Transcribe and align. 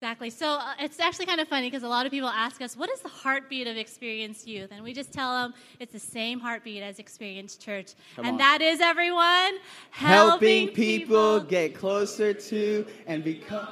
Exactly. 0.00 0.30
So 0.30 0.46
uh, 0.46 0.74
it's 0.78 1.00
actually 1.00 1.26
kind 1.26 1.40
of 1.40 1.48
funny 1.48 1.66
because 1.68 1.82
a 1.82 1.88
lot 1.88 2.06
of 2.06 2.12
people 2.12 2.28
ask 2.28 2.62
us, 2.62 2.76
what 2.76 2.88
is 2.88 3.00
the 3.00 3.08
heartbeat 3.08 3.66
of 3.66 3.76
Experience 3.76 4.46
Youth? 4.46 4.70
And 4.70 4.84
we 4.84 4.92
just 4.92 5.12
tell 5.12 5.32
them 5.32 5.54
it's 5.80 5.92
the 5.92 5.98
same 5.98 6.38
heartbeat 6.38 6.84
as 6.84 7.00
Experience 7.00 7.56
Church. 7.56 7.94
Come 8.14 8.24
and 8.24 8.34
on. 8.34 8.38
that 8.38 8.62
is 8.62 8.80
everyone 8.80 9.54
Helping 9.90 10.68
people 10.68 11.40
get 11.40 11.74
closer 11.74 12.32
to 12.32 12.86
and 13.08 13.24
become. 13.24 13.66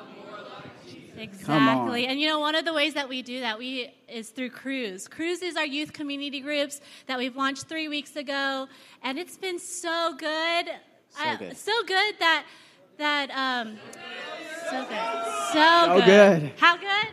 Exactly. 1.17 2.07
And 2.09 2.21
you 2.21 2.27
know, 2.27 2.41
one 2.41 2.57
of 2.57 2.65
the 2.65 2.75
ways 2.75 2.95
that 2.95 3.09
we 3.09 3.23
do 3.23 3.41
that 3.41 3.57
we 3.57 3.95
is 4.09 4.31
through 4.31 4.51
Crews. 4.51 5.07
Crews 5.07 5.43
is 5.43 5.57
our 5.57 5.65
youth 5.65 5.93
community 5.93 6.41
groups 6.41 6.81
that 7.07 7.19
we've 7.19 7.37
launched 7.37 7.69
three 7.69 7.89
weeks 7.89 8.17
ago, 8.17 8.67
and 9.03 9.17
it's 9.19 9.37
been 9.37 9.59
so 9.59 10.15
good. 10.19 10.67
So 11.09 11.37
good. 11.39 11.57
so 11.57 11.73
good 11.87 12.15
that 12.19 12.45
that 12.99 13.31
um, 13.31 13.79
so 14.71 14.85
good, 14.85 15.25
so, 15.53 15.99
So 15.99 16.03
good. 16.05 16.53
How 16.59 16.77
good? 16.77 17.09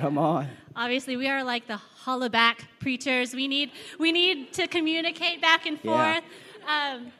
Come 0.00 0.18
on. 0.18 0.48
Obviously, 0.76 1.16
we 1.16 1.28
are 1.28 1.42
like 1.42 1.66
the 1.66 1.76
holla 1.76 2.30
back 2.30 2.66
preachers. 2.78 3.34
We 3.34 3.48
need 3.48 3.72
we 3.98 4.12
need 4.12 4.52
to 4.54 4.66
communicate 4.68 5.40
back 5.40 5.66
and 5.66 5.78
Yeah. 5.82 6.14
forth. 6.14 6.24
Um, 6.68 7.12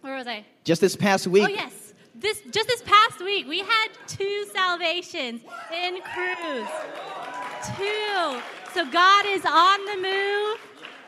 where 0.00 0.16
was 0.16 0.26
I? 0.26 0.44
Just 0.64 0.80
this 0.80 0.96
past 0.96 1.26
week, 1.26 1.44
Oh 1.44 1.48
yes. 1.48 1.92
This 2.14 2.40
just 2.50 2.68
this 2.68 2.82
past 2.82 3.20
week 3.22 3.46
we 3.46 3.58
had 3.58 3.88
two 4.06 4.46
salvations 4.54 5.42
in 5.72 6.00
Crews. 6.14 6.68
Two. 7.76 8.40
So 8.72 8.84
God 8.90 9.24
is 9.26 9.44
on 9.44 9.84
the 9.84 9.96
move, 9.96 10.58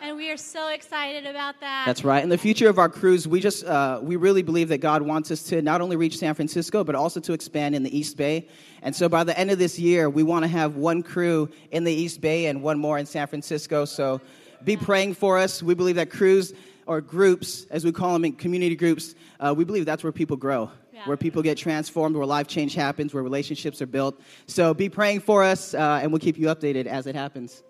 and 0.06 0.16
we 0.16 0.30
are 0.30 0.36
so 0.36 0.68
excited 0.68 1.26
about 1.26 1.58
that. 1.58 1.84
That's 1.84 2.04
right. 2.04 2.22
In 2.22 2.28
the 2.28 2.38
future 2.38 2.68
of 2.68 2.78
our 2.78 2.88
crews, 2.88 3.26
we 3.26 3.40
just 3.40 3.64
uh, 3.64 3.98
we 4.00 4.14
really 4.14 4.42
believe 4.42 4.68
that 4.68 4.78
God 4.78 5.02
wants 5.02 5.32
us 5.32 5.42
to 5.44 5.60
not 5.60 5.80
only 5.80 5.96
reach 5.96 6.18
San 6.18 6.32
Francisco, 6.34 6.84
but 6.84 6.94
also 6.94 7.18
to 7.18 7.32
expand 7.32 7.74
in 7.74 7.82
the 7.82 7.96
East 7.96 8.16
Bay. 8.16 8.46
And 8.82 8.94
so, 8.94 9.08
by 9.08 9.24
the 9.24 9.36
end 9.36 9.50
of 9.50 9.58
this 9.58 9.80
year, 9.80 10.08
we 10.08 10.22
want 10.22 10.44
to 10.44 10.48
have 10.48 10.76
one 10.76 11.02
crew 11.02 11.50
in 11.72 11.82
the 11.82 11.92
East 11.92 12.20
Bay 12.20 12.46
and 12.46 12.62
one 12.62 12.78
more 12.78 12.98
in 12.98 13.06
San 13.06 13.26
Francisco. 13.26 13.84
So, 13.84 14.20
be 14.64 14.76
praying 14.76 15.14
for 15.14 15.38
us. 15.38 15.60
We 15.60 15.74
believe 15.74 15.96
that 15.96 16.10
crews 16.10 16.54
or 16.86 17.00
groups, 17.00 17.66
as 17.70 17.84
we 17.84 17.90
call 17.90 18.12
them, 18.12 18.24
in 18.24 18.32
community 18.34 18.76
groups, 18.76 19.16
uh, 19.40 19.52
we 19.56 19.64
believe 19.64 19.86
that's 19.86 20.04
where 20.04 20.12
people 20.12 20.36
grow. 20.36 20.70
Yeah. 20.92 21.04
Where 21.06 21.16
people 21.16 21.42
get 21.42 21.58
transformed, 21.58 22.16
where 22.16 22.24
life 22.24 22.46
change 22.46 22.74
happens, 22.74 23.12
where 23.12 23.22
relationships 23.22 23.82
are 23.82 23.86
built. 23.86 24.18
So 24.46 24.72
be 24.72 24.88
praying 24.88 25.20
for 25.20 25.42
us, 25.42 25.74
uh, 25.74 26.00
and 26.00 26.10
we'll 26.10 26.20
keep 26.20 26.38
you 26.38 26.46
updated 26.46 26.86
as 26.86 27.06
it 27.06 27.14
happens. 27.14 27.62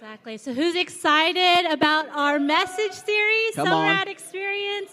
Exactly. 0.00 0.38
So, 0.38 0.54
who's 0.54 0.76
excited 0.76 1.70
about 1.70 2.08
our 2.14 2.38
message 2.38 2.92
series, 2.92 3.54
Come 3.54 3.66
Summer 3.66 3.84
on. 3.84 3.96
at 3.96 4.08
Experience? 4.08 4.92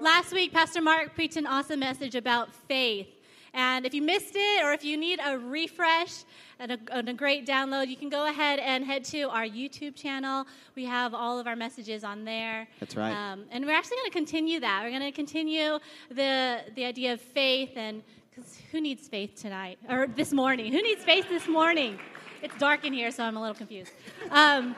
Last 0.00 0.32
week, 0.32 0.50
Pastor 0.50 0.80
Mark 0.80 1.14
preached 1.14 1.36
an 1.36 1.46
awesome 1.46 1.80
message 1.80 2.14
about 2.14 2.54
faith. 2.54 3.06
And 3.52 3.84
if 3.84 3.92
you 3.92 4.00
missed 4.00 4.34
it, 4.34 4.64
or 4.64 4.72
if 4.72 4.82
you 4.82 4.96
need 4.96 5.20
a 5.22 5.38
refresh 5.38 6.24
and 6.58 6.72
a, 6.72 6.78
and 6.90 7.06
a 7.10 7.12
great 7.12 7.46
download, 7.46 7.88
you 7.88 7.98
can 7.98 8.08
go 8.08 8.28
ahead 8.28 8.58
and 8.58 8.82
head 8.82 9.04
to 9.06 9.24
our 9.24 9.44
YouTube 9.44 9.94
channel. 9.94 10.46
We 10.74 10.86
have 10.86 11.12
all 11.12 11.38
of 11.38 11.46
our 11.46 11.56
messages 11.56 12.02
on 12.02 12.24
there. 12.24 12.66
That's 12.80 12.96
right. 12.96 13.12
Um, 13.12 13.44
and 13.50 13.66
we're 13.66 13.76
actually 13.76 13.98
going 13.98 14.10
to 14.10 14.16
continue 14.18 14.60
that. 14.60 14.80
We're 14.82 14.90
going 14.98 15.02
to 15.02 15.12
continue 15.12 15.78
the 16.08 16.60
the 16.74 16.86
idea 16.86 17.12
of 17.12 17.20
faith, 17.20 17.72
and 17.76 18.02
because 18.34 18.58
who 18.72 18.80
needs 18.80 19.06
faith 19.06 19.38
tonight 19.38 19.78
or 19.86 20.06
this 20.06 20.32
morning? 20.32 20.72
Who 20.72 20.80
needs 20.80 21.04
faith 21.04 21.28
this 21.28 21.46
morning? 21.46 21.98
It's 22.46 22.56
dark 22.58 22.84
in 22.84 22.92
here, 22.92 23.10
so 23.10 23.24
I'm 23.24 23.36
a 23.36 23.40
little 23.40 23.56
confused. 23.56 23.90
Um, 24.30 24.76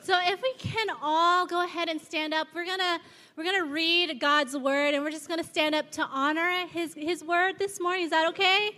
so 0.00 0.18
if 0.24 0.42
we 0.42 0.52
can 0.58 0.88
all 1.00 1.46
go 1.46 1.64
ahead 1.64 1.88
and 1.88 2.00
stand 2.00 2.34
up, 2.34 2.48
we're 2.52 2.66
gonna 2.66 2.98
we're 3.36 3.44
gonna 3.44 3.66
read 3.66 4.18
God's 4.18 4.56
word, 4.56 4.92
and 4.92 5.04
we're 5.04 5.12
just 5.12 5.28
gonna 5.28 5.44
stand 5.44 5.76
up 5.76 5.92
to 5.92 6.02
honor 6.02 6.66
His 6.66 6.92
His 6.94 7.22
word 7.22 7.60
this 7.60 7.80
morning. 7.80 8.06
Is 8.06 8.10
that 8.10 8.28
okay? 8.30 8.70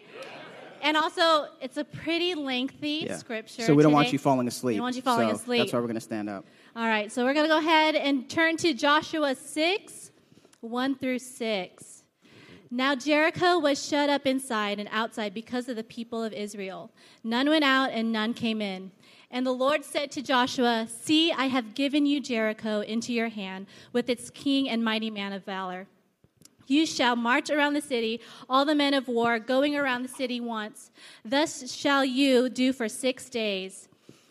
And 0.83 0.95
also, 0.95 1.47
it's 1.63 1.79
a 1.79 1.85
pretty 1.85 2.35
lengthy 2.35 3.07
Yeah. 3.09 3.17
scripture. 3.17 3.63
So 3.63 3.75
we 3.75 3.83
don't 3.83 3.95
want 3.95 4.13
you 4.13 4.19
falling 4.19 4.47
asleep. 4.47 4.75
We 4.75 4.77
don't 4.77 4.83
want 4.85 4.97
you 4.97 5.01
falling 5.03 5.31
So 5.31 5.35
asleep. 5.37 5.61
That's 5.61 5.73
why 5.73 5.79
we're 5.79 5.87
going 5.87 5.95
to 5.95 6.01
stand 6.03 6.29
up. 6.29 6.45
All 6.77 6.87
right, 6.87 7.11
so 7.11 7.25
we're 7.25 7.33
going 7.33 7.47
to 7.47 7.53
go 7.53 7.59
ahead 7.59 7.95
and 7.95 8.29
turn 8.29 8.59
to 8.59 8.75
Joshua 8.75 9.35
6, 9.35 10.11
1 10.61 10.95
through 10.97 11.19
6. 11.21 11.96
Now 12.71 12.95
Jericho 12.97 13.59
was 13.59 13.85
shut 13.87 14.11
up 14.11 14.27
inside 14.27 14.81
and 14.81 14.89
outside 14.91 15.33
because 15.33 15.69
of 15.69 15.77
the 15.77 15.85
people 15.85 16.25
of 16.25 16.33
Israel. 16.33 16.91
None 17.23 17.49
went 17.49 17.65
out 17.65 17.91
and 17.91 18.13
none 18.13 18.35
came 18.35 18.61
in. 18.61 18.91
And 19.31 19.47
the 19.47 19.53
Lord 19.53 19.85
said 19.85 20.11
to 20.13 20.23
Joshua, 20.23 20.89
See, 20.89 21.33
I 21.33 21.47
have 21.47 21.75
given 21.75 22.07
you 22.07 22.21
Jericho 22.21 22.81
into 22.81 23.13
your 23.13 23.29
hand 23.29 23.67
with 23.93 24.09
its 24.09 24.31
king 24.31 24.69
and 24.69 24.85
mighty 24.85 25.11
man 25.11 25.33
of 25.33 25.45
valor. 25.45 25.87
You 26.67 26.87
shall 26.87 27.15
march 27.15 27.51
around 27.51 27.75
the 27.75 27.81
city, 27.81 28.21
all 28.49 28.65
the 28.65 28.75
men 28.75 28.95
of 28.95 29.07
war, 29.07 29.39
going 29.39 29.77
around 29.77 30.03
the 30.03 30.09
city 30.09 30.41
once. 30.41 30.91
Thus 31.25 31.73
shall 31.73 32.05
you 32.05 32.49
do 32.49 32.73
for 32.73 32.89
six 32.89 33.31
days. 33.31 33.89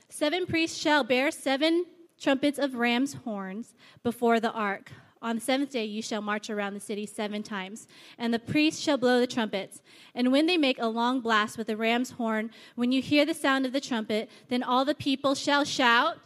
Seven 0.09 0.46
priests 0.46 0.78
shall 0.78 1.03
bear 1.03 1.31
seven 1.31 1.85
trumpets 2.19 2.59
of 2.59 2.75
ram's 2.75 3.13
horns 3.13 3.73
before 4.03 4.40
the 4.40 4.52
ark. 4.52 4.91
On 5.22 5.36
the 5.36 5.42
seventh 5.42 5.72
day 5.72 5.86
you 5.86 6.02
shall 6.02 6.22
march 6.22 6.50
around 6.50 6.74
the 6.74 6.80
city 6.80 7.06
seven 7.06 7.42
times, 7.42 7.88
and 8.18 8.34
the 8.34 8.40
priests 8.40 8.81
shall 8.81 8.98
blow 8.98 9.20
the 9.20 9.28
trumpets. 9.28 9.81
And 10.14 10.31
when 10.31 10.46
they 10.46 10.58
make 10.58 10.78
a 10.80 10.88
long 10.88 11.22
blast 11.22 11.58
with 11.58 11.68
the 11.68 11.78
ram's 11.78 12.12
horn, 12.12 12.52
when 12.76 12.92
you 12.92 13.02
hear 13.02 13.26
the 13.26 13.34
sound 13.34 13.66
of 13.66 13.72
the 13.72 13.81
trumpet, 13.81 14.30
then 14.50 14.62
all 14.62 14.86
the 14.86 14.96
people 14.96 15.34
shall 15.34 15.64
shout. 15.64 16.18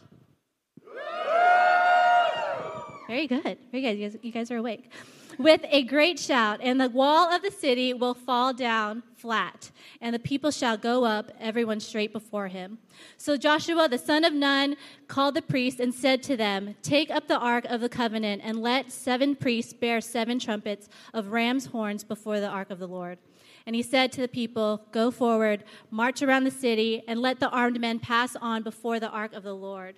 Very 3.06 3.26
good. 3.26 3.58
Very 3.72 3.82
good. 3.82 3.98
You 3.98 4.08
guys, 4.08 4.16
you 4.22 4.32
guys 4.32 4.50
are 4.50 4.58
awake. 4.58 4.90
With 5.40 5.64
a 5.70 5.84
great 5.84 6.18
shout, 6.18 6.60
and 6.62 6.78
the 6.78 6.90
wall 6.90 7.32
of 7.32 7.40
the 7.40 7.50
city 7.50 7.94
will 7.94 8.12
fall 8.12 8.52
down 8.52 9.02
flat, 9.16 9.70
and 10.02 10.14
the 10.14 10.18
people 10.18 10.50
shall 10.50 10.76
go 10.76 11.06
up, 11.06 11.32
everyone 11.40 11.80
straight 11.80 12.12
before 12.12 12.48
him. 12.48 12.76
So 13.16 13.38
Joshua 13.38 13.88
the 13.88 13.96
son 13.96 14.24
of 14.24 14.34
Nun 14.34 14.76
called 15.08 15.34
the 15.34 15.40
priests 15.40 15.80
and 15.80 15.94
said 15.94 16.22
to 16.24 16.36
them, 16.36 16.74
Take 16.82 17.10
up 17.10 17.26
the 17.26 17.38
ark 17.38 17.64
of 17.70 17.80
the 17.80 17.88
covenant, 17.88 18.42
and 18.44 18.60
let 18.60 18.92
seven 18.92 19.34
priests 19.34 19.72
bear 19.72 20.02
seven 20.02 20.38
trumpets 20.38 20.90
of 21.14 21.32
ram's 21.32 21.64
horns 21.64 22.04
before 22.04 22.38
the 22.38 22.46
ark 22.46 22.68
of 22.68 22.78
the 22.78 22.88
Lord. 22.88 23.16
And 23.64 23.74
he 23.74 23.82
said 23.82 24.12
to 24.12 24.20
the 24.20 24.28
people, 24.28 24.82
Go 24.92 25.10
forward, 25.10 25.64
march 25.90 26.20
around 26.20 26.44
the 26.44 26.50
city, 26.50 27.02
and 27.08 27.18
let 27.18 27.40
the 27.40 27.48
armed 27.48 27.80
men 27.80 27.98
pass 27.98 28.36
on 28.36 28.62
before 28.62 29.00
the 29.00 29.08
ark 29.08 29.32
of 29.32 29.44
the 29.44 29.56
Lord. 29.56 29.96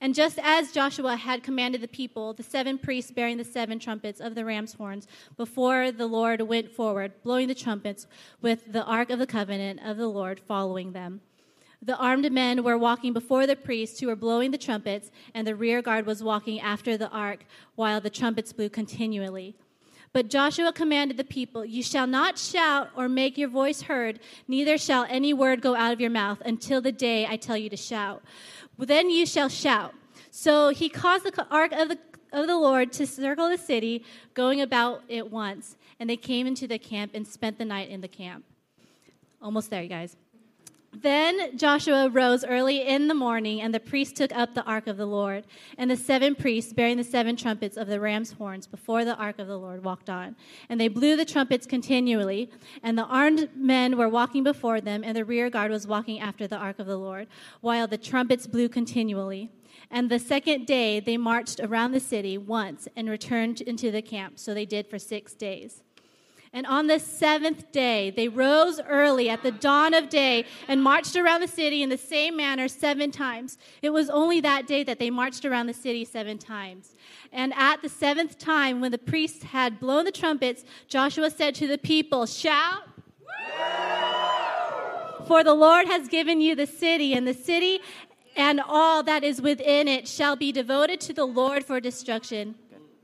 And 0.00 0.14
just 0.14 0.38
as 0.42 0.72
Joshua 0.72 1.16
had 1.16 1.42
commanded 1.42 1.80
the 1.80 1.88
people, 1.88 2.32
the 2.32 2.42
seven 2.42 2.78
priests 2.78 3.10
bearing 3.10 3.36
the 3.36 3.44
seven 3.44 3.78
trumpets 3.78 4.20
of 4.20 4.34
the 4.34 4.44
ram's 4.44 4.74
horns 4.74 5.06
before 5.36 5.92
the 5.92 6.06
Lord 6.06 6.40
went 6.42 6.70
forward, 6.70 7.12
blowing 7.22 7.48
the 7.48 7.54
trumpets 7.54 8.06
with 8.40 8.72
the 8.72 8.84
ark 8.84 9.10
of 9.10 9.18
the 9.18 9.26
covenant 9.26 9.80
of 9.84 9.96
the 9.96 10.08
Lord 10.08 10.40
following 10.40 10.92
them. 10.92 11.20
The 11.84 11.96
armed 11.96 12.30
men 12.30 12.62
were 12.62 12.78
walking 12.78 13.12
before 13.12 13.44
the 13.44 13.56
priests 13.56 13.98
who 13.98 14.06
were 14.06 14.14
blowing 14.14 14.52
the 14.52 14.58
trumpets, 14.58 15.10
and 15.34 15.44
the 15.46 15.56
rear 15.56 15.82
guard 15.82 16.06
was 16.06 16.22
walking 16.22 16.60
after 16.60 16.96
the 16.96 17.10
ark 17.10 17.44
while 17.74 18.00
the 18.00 18.10
trumpets 18.10 18.52
blew 18.52 18.68
continually. 18.68 19.56
But 20.12 20.28
Joshua 20.28 20.72
commanded 20.72 21.16
the 21.16 21.24
people, 21.24 21.64
You 21.64 21.82
shall 21.82 22.06
not 22.06 22.38
shout 22.38 22.90
or 22.94 23.08
make 23.08 23.38
your 23.38 23.48
voice 23.48 23.82
heard, 23.82 24.20
neither 24.46 24.76
shall 24.76 25.06
any 25.08 25.32
word 25.32 25.62
go 25.62 25.74
out 25.74 25.92
of 25.92 26.00
your 26.00 26.10
mouth 26.10 26.42
until 26.44 26.80
the 26.80 26.92
day 26.92 27.26
I 27.26 27.36
tell 27.36 27.56
you 27.56 27.70
to 27.70 27.76
shout. 27.76 28.22
Then 28.78 29.10
you 29.10 29.24
shall 29.24 29.48
shout. 29.48 29.94
So 30.30 30.70
he 30.70 30.88
caused 30.88 31.24
the 31.24 31.46
ark 31.50 31.72
of 31.72 31.88
the, 31.88 31.98
of 32.32 32.46
the 32.46 32.56
Lord 32.56 32.92
to 32.94 33.06
circle 33.06 33.48
the 33.48 33.58
city, 33.58 34.04
going 34.34 34.60
about 34.60 35.02
it 35.08 35.30
once. 35.30 35.76
And 35.98 36.10
they 36.10 36.16
came 36.16 36.46
into 36.46 36.66
the 36.66 36.78
camp 36.78 37.12
and 37.14 37.26
spent 37.26 37.58
the 37.58 37.64
night 37.64 37.88
in 37.88 38.00
the 38.00 38.08
camp. 38.08 38.44
Almost 39.40 39.70
there, 39.70 39.82
you 39.82 39.88
guys. 39.88 40.16
Then 40.94 41.56
Joshua 41.56 42.10
rose 42.10 42.44
early 42.44 42.86
in 42.86 43.08
the 43.08 43.14
morning, 43.14 43.62
and 43.62 43.74
the 43.74 43.80
priests 43.80 44.12
took 44.12 44.30
up 44.36 44.54
the 44.54 44.64
ark 44.64 44.86
of 44.86 44.98
the 44.98 45.06
Lord. 45.06 45.44
And 45.78 45.90
the 45.90 45.96
seven 45.96 46.34
priests, 46.34 46.74
bearing 46.74 46.98
the 46.98 47.04
seven 47.04 47.34
trumpets 47.34 47.78
of 47.78 47.88
the 47.88 47.98
ram's 47.98 48.32
horns 48.32 48.66
before 48.66 49.04
the 49.04 49.16
ark 49.16 49.38
of 49.38 49.46
the 49.46 49.58
Lord, 49.58 49.84
walked 49.84 50.10
on. 50.10 50.36
And 50.68 50.78
they 50.78 50.88
blew 50.88 51.16
the 51.16 51.24
trumpets 51.24 51.66
continually. 51.66 52.50
And 52.82 52.98
the 52.98 53.06
armed 53.06 53.48
men 53.56 53.96
were 53.96 54.08
walking 54.08 54.44
before 54.44 54.82
them, 54.82 55.02
and 55.02 55.16
the 55.16 55.24
rear 55.24 55.48
guard 55.48 55.70
was 55.70 55.86
walking 55.86 56.20
after 56.20 56.46
the 56.46 56.58
ark 56.58 56.78
of 56.78 56.86
the 56.86 56.98
Lord, 56.98 57.26
while 57.62 57.86
the 57.86 57.98
trumpets 57.98 58.46
blew 58.46 58.68
continually. 58.68 59.50
And 59.90 60.10
the 60.10 60.18
second 60.18 60.66
day 60.66 61.00
they 61.00 61.16
marched 61.16 61.58
around 61.60 61.92
the 61.92 62.00
city 62.00 62.36
once 62.36 62.86
and 62.94 63.08
returned 63.08 63.62
into 63.62 63.90
the 63.90 64.02
camp. 64.02 64.38
So 64.38 64.52
they 64.52 64.66
did 64.66 64.86
for 64.88 64.98
six 64.98 65.32
days. 65.32 65.82
And 66.52 66.66
on 66.66 66.86
the 66.86 66.98
seventh 66.98 67.72
day, 67.72 68.10
they 68.10 68.28
rose 68.28 68.78
early 68.86 69.30
at 69.30 69.42
the 69.42 69.50
dawn 69.50 69.94
of 69.94 70.10
day 70.10 70.44
and 70.68 70.82
marched 70.82 71.16
around 71.16 71.40
the 71.40 71.48
city 71.48 71.82
in 71.82 71.88
the 71.88 71.96
same 71.96 72.36
manner 72.36 72.68
seven 72.68 73.10
times. 73.10 73.56
It 73.80 73.90
was 73.90 74.10
only 74.10 74.40
that 74.42 74.66
day 74.66 74.84
that 74.84 74.98
they 74.98 75.08
marched 75.08 75.46
around 75.46 75.66
the 75.66 75.74
city 75.74 76.04
seven 76.04 76.36
times. 76.36 76.94
And 77.32 77.54
at 77.56 77.80
the 77.80 77.88
seventh 77.88 78.38
time, 78.38 78.80
when 78.80 78.92
the 78.92 78.98
priests 78.98 79.42
had 79.44 79.80
blown 79.80 80.04
the 80.04 80.12
trumpets, 80.12 80.64
Joshua 80.88 81.30
said 81.30 81.54
to 81.54 81.66
the 81.66 81.78
people, 81.78 82.26
Shout! 82.26 82.82
For 85.26 85.42
the 85.42 85.54
Lord 85.54 85.86
has 85.86 86.08
given 86.08 86.40
you 86.40 86.54
the 86.54 86.66
city, 86.66 87.14
and 87.14 87.26
the 87.26 87.32
city 87.32 87.80
and 88.36 88.60
all 88.66 89.02
that 89.02 89.24
is 89.24 89.40
within 89.40 89.88
it 89.88 90.08
shall 90.08 90.36
be 90.36 90.52
devoted 90.52 91.00
to 91.02 91.12
the 91.12 91.24
Lord 91.24 91.64
for 91.64 91.80
destruction. 91.80 92.54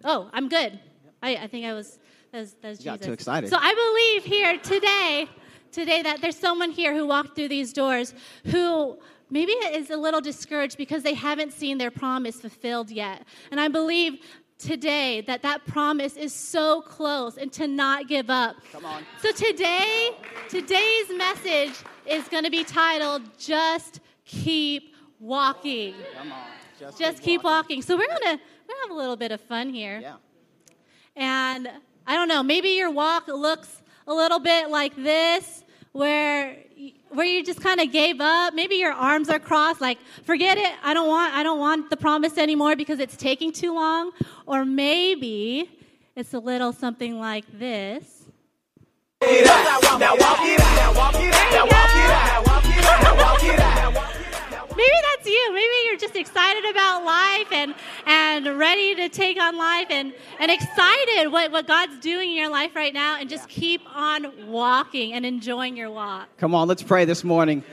Oh, 0.04 0.30
I'm 0.32 0.48
good. 0.48 0.78
I, 1.22 1.36
I 1.36 1.46
think 1.46 1.66
I 1.66 1.74
was, 1.74 1.98
that 2.32 2.40
was, 2.40 2.52
that 2.60 2.69
was 2.69 2.78
got 2.80 3.00
too 3.00 3.12
excited. 3.12 3.50
So 3.50 3.56
I 3.58 3.75
believe 3.75 4.25
here 4.25 4.58
today 4.58 5.28
today 5.72 6.02
that 6.02 6.20
there's 6.20 6.36
someone 6.36 6.70
here 6.70 6.94
who 6.94 7.06
walked 7.06 7.34
through 7.36 7.48
these 7.48 7.72
doors 7.72 8.14
who 8.46 8.98
maybe 9.30 9.52
is 9.52 9.90
a 9.90 9.96
little 9.96 10.20
discouraged 10.20 10.76
because 10.76 11.02
they 11.02 11.14
haven't 11.14 11.52
seen 11.52 11.78
their 11.78 11.90
promise 11.90 12.40
fulfilled 12.40 12.90
yet. 12.90 13.25
And 13.50 13.60
I 13.60 13.69
believe 13.69 14.20
today 14.58 15.20
that 15.22 15.42
that 15.42 15.64
promise 15.66 16.16
is 16.16 16.32
so 16.32 16.82
close 16.82 17.36
and 17.36 17.52
to 17.52 17.69
not 17.69 18.08
give 18.08 18.30
up. 18.30 18.56
Come 18.72 18.84
on. 18.84 19.04
So 19.20 19.30
today, 19.30 20.10
today's 20.48 21.10
message 21.16 21.75
is 22.06 22.26
going 22.28 22.44
to 22.44 22.50
be 22.50 22.64
titled 22.64 23.22
Just 23.38 24.00
Keep 24.25 24.94
Walking. 25.20 25.94
Come 26.16 26.32
on. 26.32 26.92
Just 26.96 27.22
keep 27.22 27.42
walking. 27.42 27.82
So 27.82 27.96
we're 27.96 28.06
going 28.06 28.19
to 28.19 28.25
we're 28.25 28.36
going 28.36 28.38
to 28.38 28.82
have 28.82 28.90
a 28.90 28.94
little 28.94 29.16
bit 29.16 29.32
of 29.32 29.40
fun 29.40 29.70
here. 29.70 29.98
Yeah. 30.00 30.16
And 31.16 31.69
I 32.08 32.14
don't 32.14 32.28
know, 32.28 32.43
maybe 32.43 32.70
your 32.70 32.90
walk 32.90 33.28
looks 33.28 33.82
a 34.06 34.14
little 34.14 34.38
bit 34.38 34.70
like 34.70 34.96
this 34.96 35.62
where 35.93 36.56
where 37.10 37.26
you 37.26 37.44
just 37.44 37.60
kind 37.60 37.81
of 37.81 37.93
gave 37.93 38.19
up. 38.19 38.55
Maybe 38.55 38.76
your 38.76 38.93
arms 38.93 39.28
are 39.28 39.38
crossed 39.38 39.82
like 39.82 39.99
forget 40.25 40.56
it 40.56 40.72
i 40.82 40.94
don't 40.94 41.08
want 41.08 41.34
i 41.34 41.43
don't 41.43 41.58
want 41.58 41.90
the 41.90 41.96
promise 41.96 42.38
anymore 42.38 42.76
because 42.76 42.99
it's 42.99 43.14
taking 43.14 43.52
too 43.52 43.75
long. 43.75 44.12
Or 44.46 44.64
maybe 44.64 45.70
it's 46.16 46.32
a 46.32 46.38
little 46.38 46.72
something 46.72 47.20
like 47.20 47.44
this 47.58 48.25
maybe 54.78 54.96
that's 55.12 55.26
you. 55.28 55.52
Maybe 55.52 55.72
you're 55.86 55.98
just 55.98 56.16
excited 56.16 56.64
about 56.70 57.04
life 57.04 57.52
and 57.52 57.75
and 58.06 58.58
ready 58.58 58.94
to 58.94 59.08
take 59.08 59.38
on 59.38 59.58
life 59.58 59.88
and 59.90 60.14
and 60.38 60.50
excited 60.50 61.32
what, 61.32 61.50
what 61.50 61.66
god's 61.66 61.98
doing 61.98 62.30
in 62.30 62.36
your 62.36 62.48
life 62.48 62.75
right 62.76 62.94
now 62.94 63.16
and 63.19 63.28
just 63.28 63.48
keep 63.48 63.82
on 63.94 64.48
walking 64.48 65.12
and 65.12 65.26
enjoying 65.26 65.76
your 65.76 65.90
walk. 65.90 66.28
Come 66.38 66.54
on, 66.54 66.69
let's 66.69 66.82
pray 66.82 67.04
this 67.04 67.25
morning. 67.25 67.64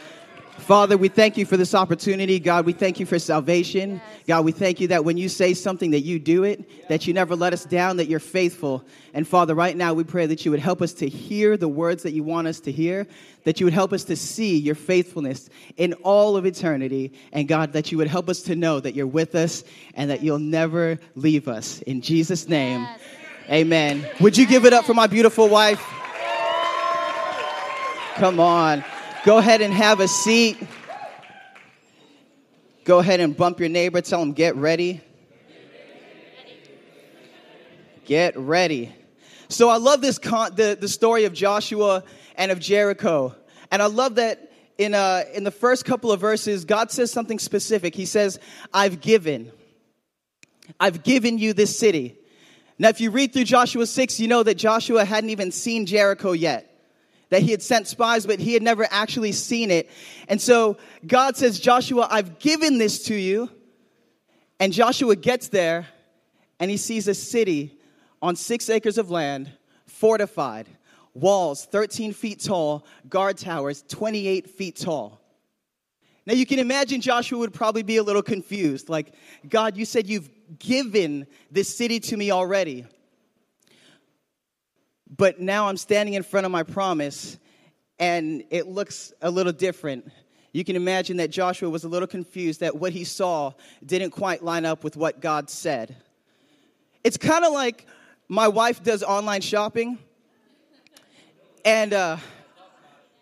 Father, 0.66 0.98
we 0.98 1.10
thank 1.10 1.38
you 1.38 1.46
for 1.46 1.58
this 1.58 1.76
opportunity. 1.76 2.40
God, 2.40 2.66
we 2.66 2.74
thank 2.74 3.00
you 3.00 3.06
for 3.06 3.20
salvation. 3.20 4.02
God, 4.28 4.46
we 4.46 4.52
thank 4.52 4.80
you 4.80 4.88
that 4.88 5.06
when 5.06 5.16
you 5.16 5.30
say 5.30 5.54
something 5.54 5.92
that 5.92 6.00
you 6.00 6.18
do 6.18 6.44
it, 6.44 6.90
that 6.90 7.06
you 7.06 7.14
never 7.14 7.36
let 7.36 7.54
us 7.54 7.66
down, 7.66 7.98
that 7.98 8.08
you're 8.08 8.20
faithful. 8.20 8.84
And 9.14 9.28
Father, 9.28 9.54
right 9.54 9.78
now 9.78 9.94
we 9.94 10.04
pray 10.04 10.26
that 10.26 10.44
you 10.44 10.50
would 10.50 10.60
help 10.60 10.82
us 10.82 10.94
to 10.94 11.08
hear 11.08 11.56
the 11.56 11.68
words 11.68 12.02
that 12.02 12.14
you 12.14 12.24
want 12.24 12.48
us 12.48 12.60
to 12.62 12.72
hear, 12.72 13.06
that 13.44 13.60
you 13.60 13.68
would 13.68 13.76
help 13.76 13.94
us 13.94 14.06
to 14.06 14.16
see 14.16 14.58
your 14.58 14.74
faithfulness 14.74 15.52
in 15.78 15.94
all 16.02 16.36
of 16.36 16.48
eternity. 16.48 17.14
And 17.32 17.48
God, 17.48 17.74
that 17.74 17.92
you 17.92 18.00
would 18.00 18.08
help 18.08 18.28
us 18.28 18.42
to 18.44 18.56
know 18.56 18.80
that 18.80 18.96
you're 18.96 19.06
with 19.06 19.36
us 19.36 19.64
and 19.94 20.10
that 20.10 20.24
you'll 20.24 20.40
never 20.40 20.98
leave 21.14 21.48
us. 21.48 21.84
In 21.84 22.02
Jesus' 22.02 22.50
name, 22.50 22.82
Yes. 22.82 23.00
amen. 23.52 24.10
Would 24.20 24.36
you 24.36 24.48
give 24.48 24.66
it 24.66 24.74
up 24.74 24.86
for 24.86 24.96
my 24.96 25.06
beautiful 25.06 25.48
wife? 25.48 25.86
Come 28.16 28.40
on. 28.40 28.84
Go 29.26 29.40
ahead 29.40 29.62
and 29.62 29.74
have 29.74 30.02
a 30.02 30.08
seat. 30.08 30.56
Go 32.84 33.00
ahead 33.00 33.20
and 33.20 33.36
bump 33.36 33.60
your 33.60 33.70
neighbor. 33.70 34.00
Tell 34.00 34.22
him, 34.22 34.34
get 34.34 34.56
ready. 34.56 35.02
Get 38.06 38.38
ready. 38.38 38.94
So 39.50 39.68
I 39.68 39.78
love 39.78 40.02
this 40.02 40.20
con- 40.20 40.54
the, 40.54 40.78
the 40.80 40.88
story 40.88 41.26
of 41.26 41.34
Joshua 41.34 42.04
and 42.36 42.52
of 42.52 42.60
Jericho. 42.60 43.34
And 43.72 43.82
I 43.82 43.88
love 43.88 44.16
that 44.16 44.52
in, 44.78 44.94
uh, 44.94 45.24
in 45.34 45.44
the 45.44 45.50
first 45.50 45.86
couple 45.86 46.12
of 46.12 46.22
verses, 46.22 46.64
God 46.64 46.92
says 46.92 47.12
something 47.12 47.40
specific. 47.40 47.96
He 47.96 48.06
says, 48.06 48.40
I've 48.72 49.02
given. 49.02 49.52
I've 50.80 51.02
given 51.02 51.40
you 51.40 51.54
this 51.54 51.76
city. 51.80 52.16
Now, 52.78 52.90
if 52.90 53.02
you 53.02 53.10
read 53.10 53.34
through 53.34 53.46
Joshua 53.46 53.88
6, 53.88 54.20
you 54.20 54.28
know 54.28 54.44
that 54.44 54.54
Joshua 54.54 55.04
hadn't 55.04 55.32
even 55.32 55.52
seen 55.52 55.88
Jericho 55.88 56.34
yet 56.34 56.75
that 57.30 57.42
he 57.42 57.52
had 57.52 57.62
sent 57.62 57.88
spies, 57.88 58.26
but 58.26 58.40
he 58.40 58.54
had 58.54 58.64
never 58.64 58.88
actually 58.90 59.32
seen 59.32 59.72
it. 59.72 59.90
And 60.28 60.42
so 60.42 60.78
God 61.06 61.36
says, 61.38 61.60
Joshua, 61.60 62.08
I've 62.10 62.40
given 62.40 62.78
this 62.78 63.04
to 63.06 63.16
you. 63.16 63.50
And 64.60 64.72
Joshua 64.72 65.16
gets 65.16 65.50
there 65.50 65.88
and 66.60 66.72
he 66.72 66.78
sees 66.78 67.08
a 67.08 67.14
city 67.14 67.78
on 68.22 68.36
six 68.36 68.70
acres 68.70 68.98
of 68.98 69.12
land, 69.12 69.52
fortified, 69.86 70.68
walls 71.14 71.66
13 71.66 72.14
feet 72.14 72.42
tall, 72.44 72.86
guard 73.10 73.38
towers 73.38 73.84
28 73.88 74.50
feet 74.50 74.78
tall. 74.78 75.22
Now 76.26 76.34
you 76.34 76.46
can 76.46 76.60
imagine 76.60 77.02
Joshua 77.02 77.38
would 77.40 77.54
probably 77.54 77.84
be 77.84 77.98
a 77.98 78.04
little 78.04 78.24
confused. 78.24 78.90
Like, 78.90 79.14
God, 79.48 79.78
you 79.78 79.86
said 79.86 80.08
you've 80.08 80.30
given 80.58 81.28
this 81.52 81.76
city 81.76 82.00
to 82.00 82.18
me 82.18 82.32
already. 82.32 82.86
But 85.10 85.40
now 85.40 85.68
I'm 85.68 85.78
standing 85.78 86.16
in 86.16 86.24
front 86.24 86.46
of 86.46 86.52
my 86.52 86.64
promise 86.64 87.38
and 88.00 88.44
it 88.50 88.68
looks 88.68 89.14
a 89.22 89.30
little 89.30 89.54
different. 89.54 90.12
You 90.52 90.64
can 90.64 90.76
imagine 90.76 91.18
that 91.18 91.32
Joshua 91.32 91.70
was 91.70 91.84
a 91.84 91.90
little 91.90 92.08
confused 92.08 92.62
that 92.62 92.76
what 92.76 92.94
he 92.94 93.04
saw 93.04 93.52
didn't 93.86 94.12
quite 94.12 94.44
line 94.44 94.66
up 94.66 94.84
with 94.84 94.96
what 94.96 95.20
God 95.20 95.50
said. 95.50 95.96
It's 97.04 97.18
kind 97.18 97.46
of 97.46 97.52
like 97.54 97.86
my 98.28 98.48
wife 98.48 98.82
does 98.82 99.04
online 99.04 99.42
shopping, 99.42 100.00
and 101.64 101.94
uh, 101.94 102.18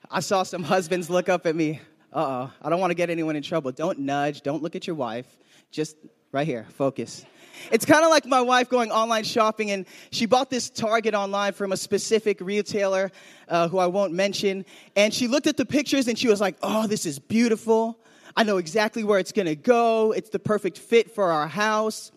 I 0.09 0.19
saw 0.19 0.43
some 0.43 0.63
husbands 0.63 1.09
look 1.09 1.27
up 1.27 1.45
at 1.45 1.55
me. 1.55 1.81
Uh 2.13 2.47
oh, 2.47 2.51
I 2.61 2.69
don't 2.69 2.79
want 2.79 2.91
to 2.91 2.95
get 2.95 3.09
anyone 3.09 3.35
in 3.35 3.43
trouble. 3.43 3.71
Don't 3.71 3.99
nudge, 3.99 4.41
don't 4.41 4.61
look 4.61 4.75
at 4.75 4.85
your 4.85 4.95
wife. 4.95 5.25
Just 5.71 5.97
right 6.33 6.47
here, 6.47 6.65
focus. 6.71 7.25
It's 7.71 7.85
kind 7.85 8.03
of 8.03 8.09
like 8.09 8.25
my 8.25 8.41
wife 8.41 8.67
going 8.67 8.91
online 8.91 9.23
shopping, 9.23 9.71
and 9.71 9.85
she 10.09 10.25
bought 10.25 10.49
this 10.49 10.69
Target 10.69 11.13
online 11.13 11.53
from 11.53 11.71
a 11.71 11.77
specific 11.77 12.41
retailer 12.41 13.11
uh, 13.47 13.69
who 13.69 13.77
I 13.77 13.85
won't 13.85 14.13
mention. 14.13 14.65
And 14.95 15.13
she 15.13 15.27
looked 15.27 15.47
at 15.47 15.55
the 15.55 15.65
pictures 15.65 16.07
and 16.07 16.17
she 16.17 16.27
was 16.27 16.41
like, 16.41 16.57
Oh, 16.61 16.87
this 16.87 17.05
is 17.05 17.19
beautiful. 17.19 17.99
I 18.35 18.43
know 18.43 18.57
exactly 18.57 19.03
where 19.03 19.19
it's 19.19 19.31
gonna 19.31 19.55
go. 19.55 20.11
It's 20.11 20.29
the 20.29 20.39
perfect 20.39 20.79
fit 20.79 21.13
for 21.13 21.31
our 21.31 21.47
house. 21.47 22.11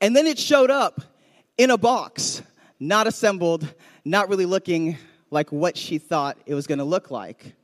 And 0.00 0.14
then 0.16 0.26
it 0.26 0.38
showed 0.38 0.70
up 0.70 1.02
in 1.58 1.70
a 1.70 1.76
box, 1.76 2.40
not 2.78 3.06
assembled, 3.06 3.68
not 4.04 4.28
really 4.28 4.46
looking 4.46 4.96
like 5.30 5.50
what 5.50 5.76
she 5.76 5.98
thought 5.98 6.38
it 6.46 6.54
was 6.54 6.68
gonna 6.68 6.84
look 6.84 7.10
like. 7.10 7.54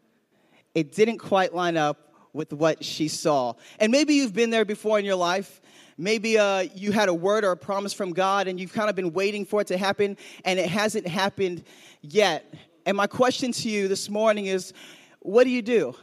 It 0.75 0.93
didn't 0.93 1.19
quite 1.19 1.55
line 1.55 1.77
up 1.77 2.07
with 2.37 2.53
what 2.53 2.85
she 2.85 3.09
saw. 3.09 3.55
And 3.81 3.91
maybe 3.91 4.15
you've 4.15 4.35
been 4.35 4.51
there 4.51 4.65
before 4.65 4.99
in 4.99 5.05
your 5.05 5.17
life. 5.17 5.61
Maybe 5.99 6.39
uh, 6.39 6.69
you 6.75 6.93
had 6.93 7.09
a 7.09 7.15
word 7.15 7.43
or 7.43 7.53
a 7.53 7.57
promise 7.57 7.95
from 7.95 8.13
God 8.13 8.47
and 8.47 8.61
you've 8.61 8.73
kind 8.73 8.91
of 8.91 8.95
been 8.95 9.15
waiting 9.15 9.47
for 9.47 9.63
it 9.63 9.69
to 9.69 9.79
happen 9.79 10.19
and 10.45 10.59
it 10.59 10.69
hasn't 10.69 11.07
happened 11.07 11.65
yet. 12.03 12.55
And 12.85 12.97
my 12.97 13.07
question 13.07 13.51
to 13.53 13.69
you 13.71 13.89
this 13.89 14.11
morning 14.11 14.47
is 14.47 14.75
what 15.21 15.45
do 15.45 15.51
you 15.51 15.63
do? 15.63 15.97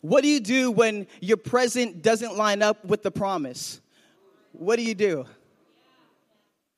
What 0.00 0.22
do 0.22 0.28
you 0.28 0.40
do 0.40 0.70
when 0.70 1.06
your 1.20 1.36
present 1.36 2.02
doesn't 2.02 2.36
line 2.36 2.62
up 2.62 2.84
with 2.84 3.02
the 3.02 3.10
promise? 3.10 3.80
What 4.52 4.76
do 4.76 4.82
you 4.82 4.94
do? 4.94 5.26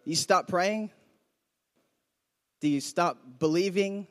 You 0.05 0.17
stop 0.17 0.49
praying? 0.49 0.91
Do 2.61 2.69
you 2.69 2.81
stop 2.81 3.19
believing? 3.39 4.07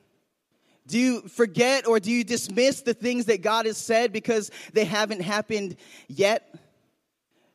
Do 0.86 0.98
you 0.98 1.22
forget 1.22 1.86
or 1.86 1.98
do 1.98 2.10
you 2.10 2.24
dismiss 2.24 2.82
the 2.82 2.94
things 2.94 3.24
that 3.26 3.40
God 3.40 3.66
has 3.66 3.78
said 3.78 4.12
because 4.12 4.50
they 4.72 4.84
haven't 4.84 5.22
happened 5.22 5.76
yet? 6.08 6.54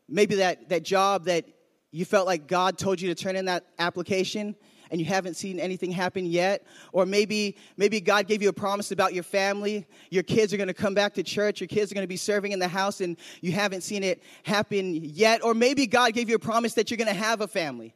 Maybe 0.08 0.36
that, 0.36 0.70
that 0.70 0.84
job 0.84 1.26
that 1.26 1.46
you 1.92 2.06
felt 2.06 2.26
like 2.26 2.48
God 2.48 2.78
told 2.78 3.00
you 3.00 3.14
to 3.14 3.16
turn 3.16 3.36
in 3.36 3.46
that 3.46 3.66
application 3.78 4.56
and 4.92 5.00
you 5.00 5.06
haven't 5.06 5.36
seen 5.36 5.60
anything 5.60 5.92
happen 5.92 6.26
yet? 6.26 6.66
Or 6.92 7.06
maybe 7.06 7.58
maybe 7.78 8.02
god 8.02 8.28
gave 8.28 8.42
you 8.42 8.50
a 8.50 8.54
promise 8.54 8.92
about 8.92 9.14
your 9.14 9.24
family. 9.24 9.86
Your 10.10 10.24
kids 10.24 10.52
are 10.52 10.58
going 10.58 10.68
to 10.68 10.74
come 10.74 10.96
back 10.96 11.14
to 11.16 11.24
church. 11.24 11.62
Your 11.62 11.68
kids 11.68 11.92
are 11.92 11.96
going 11.96 12.04
to 12.04 12.08
be 12.08 12.18
serving 12.18 12.52
in 12.52 12.60
the 12.60 12.68
house 12.68 13.02
and 13.02 13.18
you 13.42 13.52
haven't 13.52 13.82
seen 13.82 14.04
it 14.04 14.24
happen 14.42 14.96
yet. 14.96 15.44
Or 15.44 15.54
maybe 15.54 15.86
god 15.86 16.14
gave 16.14 16.30
you 16.30 16.36
a 16.36 16.40
promise 16.40 16.74
that 16.74 16.90
you're 16.90 16.98
going 16.98 17.08
to 17.08 17.14
have 17.14 17.42
a 17.42 17.48
family 17.48 17.94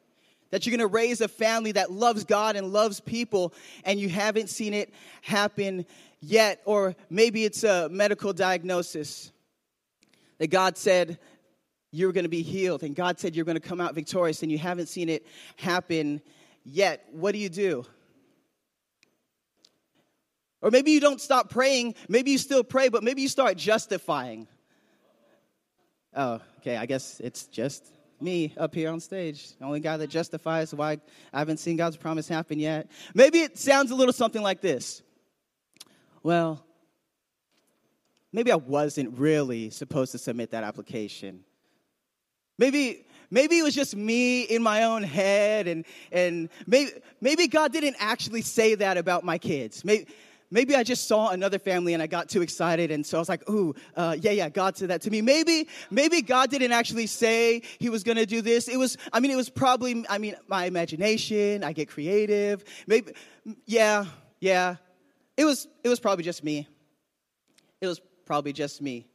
that 0.53 0.65
you're 0.65 0.77
going 0.77 0.87
to 0.87 0.93
raise 0.93 1.19
a 1.19 1.27
family 1.27 1.71
that 1.71 1.91
loves 1.91 2.23
god 2.23 2.55
and 2.55 2.71
loves 2.71 2.99
people 2.99 3.53
and 3.85 3.99
you 3.99 4.07
haven't 4.07 4.49
seen 4.49 4.73
it 4.73 4.93
happen 5.21 5.85
yet 6.21 6.61
or 6.65 6.95
maybe 7.09 7.43
it's 7.43 7.63
a 7.63 7.89
medical 7.89 8.33
diagnosis 8.33 9.31
that 10.37 10.47
god 10.47 10.77
said 10.77 11.17
you're 11.91 12.11
going 12.11 12.25
to 12.25 12.29
be 12.29 12.43
healed 12.43 12.83
and 12.83 12.95
god 12.95 13.19
said 13.19 13.35
you're 13.35 13.45
going 13.45 13.59
to 13.59 13.67
come 13.67 13.81
out 13.81 13.95
victorious 13.95 14.43
and 14.43 14.51
you 14.51 14.57
haven't 14.57 14.87
seen 14.87 15.09
it 15.09 15.25
happen 15.55 16.21
yet, 16.65 17.05
what 17.11 17.33
do 17.33 17.37
you 17.37 17.49
do? 17.49 17.85
Or 20.61 20.71
maybe 20.71 20.91
you 20.91 21.01
don't 21.01 21.19
stop 21.19 21.49
praying. 21.49 21.95
Maybe 22.07 22.31
you 22.31 22.37
still 22.37 22.63
pray, 22.63 22.89
but 22.89 23.03
maybe 23.03 23.21
you 23.21 23.27
start 23.27 23.57
justifying. 23.57 24.47
Oh, 26.15 26.39
okay. 26.59 26.77
I 26.77 26.85
guess 26.85 27.19
it's 27.19 27.47
just 27.47 27.85
me 28.23 28.53
up 28.57 28.73
here 28.73 28.89
on 28.89 28.99
stage. 28.99 29.55
The 29.57 29.65
only 29.65 29.79
guy 29.79 29.97
that 29.97 30.07
justifies 30.07 30.73
why 30.73 30.99
I 31.31 31.39
haven't 31.39 31.57
seen 31.57 31.77
God's 31.77 31.97
promise 31.97 32.27
happen 32.27 32.59
yet. 32.59 32.89
Maybe 33.13 33.39
it 33.39 33.57
sounds 33.57 33.91
a 33.91 33.95
little 33.95 34.13
something 34.13 34.41
like 34.41 34.61
this. 34.61 35.01
Well, 36.23 36.65
maybe 38.31 38.51
I 38.51 38.55
wasn't 38.55 39.17
really 39.19 39.69
supposed 39.69 40.13
to 40.13 40.17
submit 40.17 40.51
that 40.51 40.63
application. 40.63 41.43
Maybe 42.57 43.05
maybe 43.33 43.57
it 43.57 43.63
was 43.63 43.75
just 43.75 43.95
me 43.95 44.43
in 44.43 44.61
my 44.61 44.83
own 44.83 45.03
head, 45.03 45.67
and, 45.67 45.85
and 46.11 46.49
maybe, 46.67 46.91
maybe 47.19 47.47
God 47.47 47.73
didn't 47.73 47.95
actually 47.99 48.43
say 48.43 48.75
that 48.75 48.97
about 48.97 49.23
my 49.23 49.39
kids. 49.39 49.83
Maybe, 49.83 50.07
maybe 50.53 50.75
I 50.75 50.83
just 50.83 51.07
saw 51.07 51.29
another 51.29 51.57
family 51.57 51.93
and 51.93 52.01
I 52.01 52.07
got 52.07 52.29
too 52.29 52.41
excited, 52.41 52.91
and 52.91 53.05
so 53.05 53.17
I 53.17 53.19
was 53.19 53.27
like, 53.27 53.49
ooh, 53.49 53.73
uh, 53.95 54.15
yeah, 54.21 54.31
yeah, 54.31 54.49
God 54.49 54.77
said 54.77 54.89
that 54.89 55.01
to 55.01 55.11
me. 55.11 55.21
Maybe, 55.21 55.67
maybe 55.89 56.21
God 56.21 56.51
didn't 56.51 56.71
actually 56.71 57.07
say 57.07 57.63
He 57.79 57.89
was 57.89 58.03
gonna 58.03 58.25
do 58.25 58.41
this. 58.41 58.67
It 58.67 58.77
was, 58.77 58.97
I 59.11 59.19
mean, 59.19 59.31
it 59.31 59.35
was 59.35 59.49
probably, 59.49 60.05
I 60.07 60.19
mean, 60.19 60.35
my 60.47 60.65
imagination. 60.65 61.63
I 61.63 61.73
get 61.73 61.89
creative. 61.89 62.63
Maybe, 62.85 63.13
yeah, 63.65 64.05
yeah. 64.39 64.75
It 65.35 65.45
was, 65.45 65.67
it 65.83 65.89
was 65.89 65.99
probably 65.99 66.23
just 66.23 66.43
me. 66.43 66.67
It 67.81 67.87
was 67.87 67.99
probably 68.25 68.53
just 68.53 68.81
me. 68.81 69.07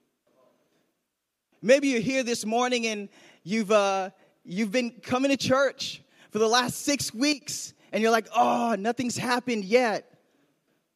Maybe 1.63 1.89
you're 1.89 2.01
here 2.01 2.25
this 2.25 2.45
morning 2.45 2.87
and 2.87 3.09
you've, 3.45 3.71
uh, 3.71 4.11
you've 4.45 4.73
been 4.73 4.91
coming 4.91 5.31
to 5.31 5.37
church 5.37 6.03
for 6.31 6.39
the 6.39 6.49
last 6.49 6.85
six 6.85 7.15
weeks 7.15 7.73
and 7.93 8.03
you're 8.03 8.11
like, 8.11 8.27
oh, 8.35 8.75
nothing's 8.79 9.17
happened 9.17 9.65
yet. 9.65 10.18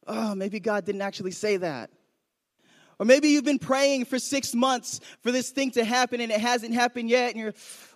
Oh, 0.07 0.35
maybe 0.35 0.59
God 0.59 0.85
didn't 0.85 1.01
actually 1.01 1.31
say 1.31 1.57
that. 1.57 1.89
Or 2.99 3.05
maybe 3.05 3.29
you've 3.29 3.43
been 3.43 3.59
praying 3.59 4.05
for 4.05 4.19
six 4.19 4.53
months 4.53 4.99
for 5.21 5.31
this 5.31 5.49
thing 5.49 5.71
to 5.71 5.83
happen 5.83 6.21
and 6.21 6.31
it 6.31 6.39
hasn't 6.39 6.73
happened 6.73 7.09
yet, 7.09 7.31
and 7.33 7.39
you're, 7.39 7.53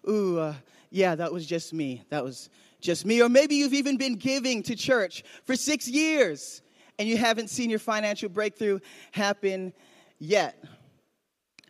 ooh, 0.09 0.39
uh, 0.39 0.53
yeah, 0.89 1.15
that 1.15 1.31
was 1.31 1.45
just 1.45 1.73
me. 1.73 2.03
That 2.09 2.23
was 2.23 2.49
just 2.81 3.05
me. 3.05 3.21
Or 3.21 3.29
maybe 3.29 3.55
you've 3.55 3.73
even 3.73 3.97
been 3.97 4.15
giving 4.15 4.63
to 4.63 4.75
church 4.75 5.23
for 5.45 5.55
six 5.55 5.87
years 5.87 6.61
and 6.99 7.07
you 7.07 7.17
haven't 7.17 7.49
seen 7.49 7.69
your 7.69 7.79
financial 7.79 8.29
breakthrough 8.29 8.79
happen 9.11 9.73
yet. 10.19 10.63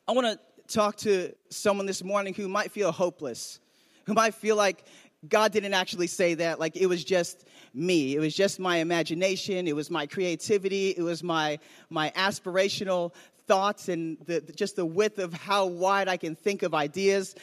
I 0.07 0.13
want 0.13 0.27
to 0.27 0.73
talk 0.73 0.97
to 0.97 1.33
someone 1.49 1.85
this 1.85 2.03
morning 2.03 2.33
who 2.33 2.47
might 2.47 2.71
feel 2.71 2.91
hopeless, 2.91 3.59
who 4.05 4.13
might 4.13 4.35
feel 4.35 4.55
like 4.55 4.85
God 5.27 5.51
didn't 5.51 5.73
actually 5.73 6.07
say 6.07 6.35
that, 6.35 6.59
like 6.59 6.77
it 6.77 6.85
was 6.85 7.03
just 7.03 7.45
me. 7.73 8.15
It 8.15 8.19
was 8.19 8.35
just 8.35 8.59
my 8.59 8.77
imagination, 8.77 9.67
it 9.67 9.75
was 9.75 9.89
my 9.89 10.05
creativity, 10.05 10.89
it 10.91 11.01
was 11.01 11.23
my, 11.23 11.59
my 11.89 12.11
aspirational 12.15 13.13
thoughts 13.47 13.89
and 13.89 14.17
the, 14.25 14.41
just 14.41 14.75
the 14.75 14.85
width 14.85 15.19
of 15.19 15.33
how 15.33 15.65
wide 15.65 16.07
I 16.07 16.17
can 16.17 16.35
think 16.35 16.63
of 16.63 16.73
ideas. 16.73 17.35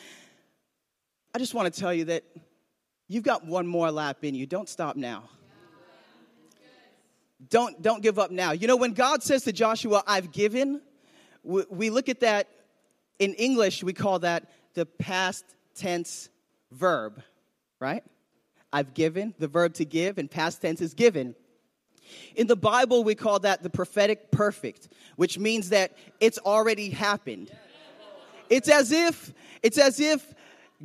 I 1.35 1.39
just 1.39 1.55
want 1.55 1.73
to 1.73 1.81
tell 1.81 1.93
you 1.93 2.07
that 2.07 2.25
you've 3.09 3.25
got 3.25 3.45
one 3.45 3.67
more 3.67 3.91
lap 3.91 4.19
in 4.23 4.35
you. 4.35 4.47
Don't 4.47 4.69
stop 4.69 4.97
now. 4.97 5.25
Don't, 7.51 7.83
don't 7.83 8.03
give 8.03 8.19
up 8.19 8.31
now. 8.31 8.53
You 8.53 8.67
know, 8.67 8.77
when 8.77 8.93
God 8.93 9.23
says 9.23 9.45
to 9.45 9.53
Joshua, 9.53 10.03
I've 10.07 10.33
given, 10.33 10.81
we, 11.43 11.65
we 11.69 11.91
look 11.91 12.09
at 12.09 12.21
that 12.21 12.49
in 13.19 13.35
English, 13.35 13.83
we 13.83 13.93
call 13.93 14.21
that 14.21 14.51
the 14.75 14.87
past 14.87 15.45
tense 15.75 16.29
verb, 16.71 17.23
right? 17.81 18.03
I've 18.75 18.93
given, 18.93 19.35
the 19.39 19.47
verb 19.47 19.75
to 19.75 19.85
give, 19.85 20.19
and 20.19 20.29
past 20.29 20.61
tense 20.61 20.81
is 20.81 20.95
given. 20.95 21.37
In 22.35 22.49
the 22.49 22.57
Bible, 22.57 23.05
we 23.05 23.15
call 23.15 23.39
that 23.39 23.63
the 23.63 23.71
prophetic 23.71 24.33
perfect, 24.33 24.89
which 25.15 25.39
means 25.39 25.69
that 25.69 25.97
it's 26.19 26.39
already 26.39 26.91
happened. 26.91 27.53
It's 28.51 28.69
as 28.69 28.91
if, 28.91 29.33
it's 29.63 29.79
as 29.79 30.01
if 30.01 30.35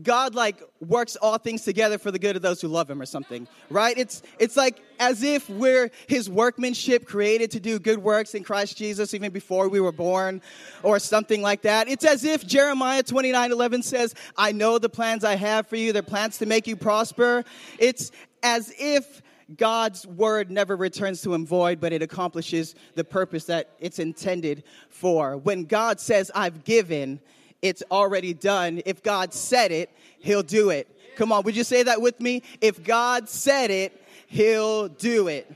God 0.03 0.35
like 0.35 0.61
works 0.79 1.15
all 1.15 1.37
things 1.37 1.63
together 1.63 1.97
for 1.97 2.11
the 2.11 2.19
good 2.19 2.35
of 2.35 2.41
those 2.41 2.61
who 2.61 2.67
love 2.67 2.89
him 2.89 3.01
or 3.01 3.05
something, 3.05 3.47
right? 3.69 3.97
It's 3.97 4.21
it's 4.37 4.55
like 4.55 4.81
as 4.99 5.23
if 5.23 5.49
we're 5.49 5.91
his 6.07 6.29
workmanship 6.29 7.05
created 7.05 7.51
to 7.51 7.59
do 7.59 7.79
good 7.79 7.99
works 7.99 8.35
in 8.35 8.43
Christ 8.43 8.77
Jesus 8.77 9.13
even 9.13 9.31
before 9.31 9.69
we 9.69 9.79
were 9.79 9.91
born 9.91 10.41
or 10.83 10.99
something 10.99 11.41
like 11.41 11.63
that. 11.63 11.87
It's 11.87 12.05
as 12.05 12.23
if 12.23 12.45
Jeremiah 12.45 13.03
29:11 13.03 13.83
says, 13.83 14.15
"I 14.37 14.51
know 14.51 14.77
the 14.77 14.89
plans 14.89 15.23
I 15.23 15.35
have 15.35 15.67
for 15.67 15.75
you, 15.75 15.93
they're 15.93 16.03
plans 16.03 16.37
to 16.39 16.45
make 16.45 16.67
you 16.67 16.75
prosper." 16.75 17.43
It's 17.77 18.11
as 18.43 18.73
if 18.79 19.21
God's 19.57 20.05
word 20.05 20.51
never 20.51 20.75
returns 20.75 21.21
to 21.23 21.33
him 21.33 21.45
void, 21.45 21.79
but 21.79 21.91
it 21.91 22.01
accomplishes 22.01 22.75
the 22.95 23.03
purpose 23.03 23.45
that 23.45 23.71
it's 23.79 23.99
intended 23.99 24.63
for. 24.89 25.37
When 25.37 25.63
God 25.63 25.99
says, 25.99 26.29
I've 26.35 26.63
given, 26.63 27.19
it's 27.61 27.83
already 27.91 28.33
done. 28.33 28.81
If 28.85 29.03
God 29.03 29.33
said 29.33 29.71
it, 29.71 29.89
He'll 30.19 30.43
do 30.43 30.69
it. 30.69 30.87
Come 31.15 31.31
on, 31.31 31.43
would 31.43 31.55
you 31.55 31.63
say 31.63 31.83
that 31.83 32.01
with 32.01 32.19
me? 32.19 32.43
If 32.61 32.83
God 32.83 33.29
said 33.29 33.71
it, 33.71 34.01
He'll 34.27 34.87
do 34.87 35.27
it. 35.27 35.51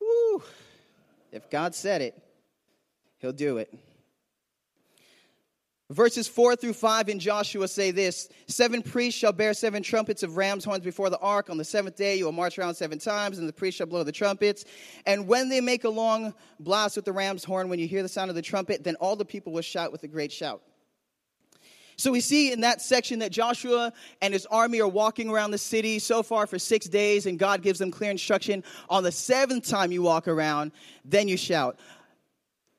Woo. 0.00 0.42
If 1.30 1.48
God 1.50 1.74
said 1.74 2.02
it, 2.02 2.20
He'll 3.18 3.32
do 3.32 3.58
it. 3.58 3.72
Verses 5.90 6.28
4 6.28 6.54
through 6.54 6.74
5 6.74 7.08
in 7.08 7.18
Joshua 7.18 7.66
say 7.66 7.90
this 7.90 8.28
Seven 8.46 8.80
priests 8.80 9.18
shall 9.18 9.32
bear 9.32 9.52
seven 9.52 9.82
trumpets 9.82 10.22
of 10.22 10.36
ram's 10.36 10.64
horns 10.64 10.84
before 10.84 11.10
the 11.10 11.18
ark. 11.18 11.50
On 11.50 11.58
the 11.58 11.64
seventh 11.64 11.96
day, 11.96 12.16
you 12.16 12.26
will 12.26 12.32
march 12.32 12.58
around 12.60 12.76
seven 12.76 13.00
times, 13.00 13.38
and 13.38 13.48
the 13.48 13.52
priests 13.52 13.78
shall 13.78 13.88
blow 13.88 14.04
the 14.04 14.12
trumpets. 14.12 14.64
And 15.04 15.26
when 15.26 15.48
they 15.48 15.60
make 15.60 15.82
a 15.82 15.88
long 15.88 16.32
blast 16.60 16.94
with 16.94 17.04
the 17.04 17.12
ram's 17.12 17.42
horn, 17.42 17.68
when 17.68 17.80
you 17.80 17.88
hear 17.88 18.04
the 18.04 18.08
sound 18.08 18.30
of 18.30 18.36
the 18.36 18.42
trumpet, 18.42 18.84
then 18.84 18.94
all 18.96 19.16
the 19.16 19.24
people 19.24 19.52
will 19.52 19.62
shout 19.62 19.90
with 19.90 20.04
a 20.04 20.08
great 20.08 20.30
shout. 20.30 20.62
So 21.96 22.12
we 22.12 22.20
see 22.20 22.50
in 22.50 22.62
that 22.62 22.80
section 22.80 23.18
that 23.18 23.30
Joshua 23.32 23.92
and 24.22 24.32
his 24.32 24.46
army 24.46 24.80
are 24.80 24.88
walking 24.88 25.28
around 25.28 25.50
the 25.50 25.58
city 25.58 25.98
so 25.98 26.22
far 26.22 26.46
for 26.46 26.58
six 26.58 26.86
days, 26.86 27.26
and 27.26 27.36
God 27.36 27.62
gives 27.62 27.80
them 27.80 27.90
clear 27.90 28.12
instruction. 28.12 28.62
On 28.88 29.02
the 29.02 29.12
seventh 29.12 29.68
time 29.68 29.90
you 29.90 30.02
walk 30.02 30.28
around, 30.28 30.70
then 31.04 31.26
you 31.26 31.36
shout. 31.36 31.78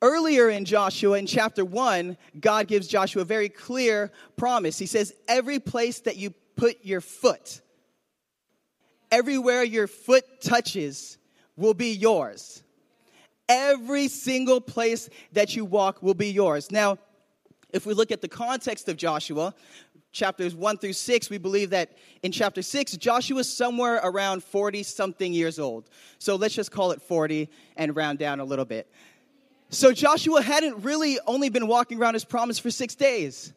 Earlier 0.01 0.49
in 0.49 0.65
Joshua, 0.65 1.17
in 1.17 1.27
chapter 1.27 1.63
1, 1.63 2.17
God 2.39 2.67
gives 2.67 2.87
Joshua 2.87 3.21
a 3.21 3.25
very 3.25 3.49
clear 3.49 4.11
promise. 4.35 4.79
He 4.79 4.87
says, 4.87 5.13
Every 5.27 5.59
place 5.59 5.99
that 6.01 6.17
you 6.17 6.33
put 6.55 6.83
your 6.83 7.01
foot, 7.01 7.61
everywhere 9.11 9.63
your 9.63 9.87
foot 9.87 10.23
touches, 10.41 11.19
will 11.55 11.75
be 11.75 11.91
yours. 11.91 12.63
Every 13.47 14.07
single 14.07 14.61
place 14.61 15.09
that 15.33 15.55
you 15.55 15.65
walk 15.65 16.01
will 16.01 16.13
be 16.13 16.31
yours. 16.31 16.71
Now, 16.71 16.97
if 17.71 17.85
we 17.85 17.93
look 17.93 18.11
at 18.11 18.21
the 18.21 18.27
context 18.27 18.89
of 18.89 18.97
Joshua, 18.97 19.53
chapters 20.11 20.55
1 20.55 20.77
through 20.77 20.93
6, 20.93 21.29
we 21.29 21.37
believe 21.37 21.69
that 21.69 21.97
in 22.23 22.31
chapter 22.31 22.61
6, 22.61 22.93
Joshua 22.97 23.39
is 23.39 23.51
somewhere 23.51 23.99
around 24.03 24.43
40 24.43 24.83
something 24.83 25.33
years 25.33 25.59
old. 25.59 25.89
So 26.19 26.35
let's 26.35 26.53
just 26.53 26.71
call 26.71 26.91
it 26.91 27.01
40 27.01 27.49
and 27.77 27.95
round 27.95 28.19
down 28.19 28.39
a 28.39 28.45
little 28.45 28.65
bit. 28.65 28.91
So 29.71 29.93
Joshua 29.93 30.41
hadn't 30.41 30.83
really 30.83 31.17
only 31.25 31.49
been 31.49 31.65
walking 31.65 31.99
around 31.99 32.13
his 32.13 32.25
promise 32.25 32.59
for 32.59 32.69
six 32.69 32.93
days. 32.93 33.53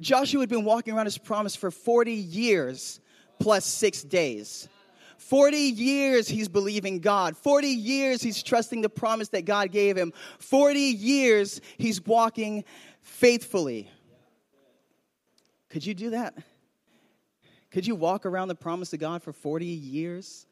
Joshua 0.00 0.40
had 0.40 0.48
been 0.48 0.64
walking 0.64 0.94
around 0.94 1.06
his 1.06 1.16
promise 1.16 1.54
for 1.54 1.70
40 1.70 2.12
years 2.12 3.00
plus 3.38 3.64
six 3.64 4.02
days. 4.02 4.68
40 5.18 5.56
years 5.56 6.26
he's 6.26 6.48
believing 6.48 6.98
God. 6.98 7.36
40 7.36 7.68
years 7.68 8.20
he's 8.20 8.42
trusting 8.42 8.80
the 8.80 8.88
promise 8.88 9.28
that 9.28 9.44
God 9.44 9.70
gave 9.70 9.96
him. 9.96 10.12
40 10.40 10.80
years 10.80 11.60
he's 11.78 12.04
walking 12.04 12.64
faithfully. 13.02 13.88
Could 15.68 15.86
you 15.86 15.94
do 15.94 16.10
that? 16.10 16.34
Could 17.70 17.86
you 17.86 17.94
walk 17.94 18.26
around 18.26 18.48
the 18.48 18.56
promise 18.56 18.92
of 18.92 18.98
God 18.98 19.22
for 19.22 19.32
40 19.32 19.66
years 19.66 20.46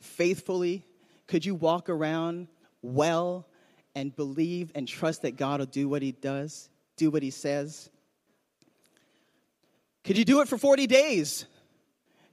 faithfully? 0.00 0.86
Could 1.26 1.44
you 1.44 1.54
walk 1.54 1.90
around 1.90 2.48
well 2.80 3.46
and 3.96 4.14
believe 4.14 4.70
and 4.74 4.86
trust 4.86 5.22
that 5.22 5.36
God 5.36 5.58
will 5.58 5.66
do 5.66 5.88
what 5.88 6.02
He 6.02 6.12
does, 6.12 6.68
do 6.96 7.10
what 7.10 7.22
He 7.22 7.30
says? 7.30 7.90
Could 10.04 10.18
you 10.18 10.24
do 10.24 10.42
it 10.42 10.48
for 10.48 10.58
40 10.58 10.86
days? 10.86 11.46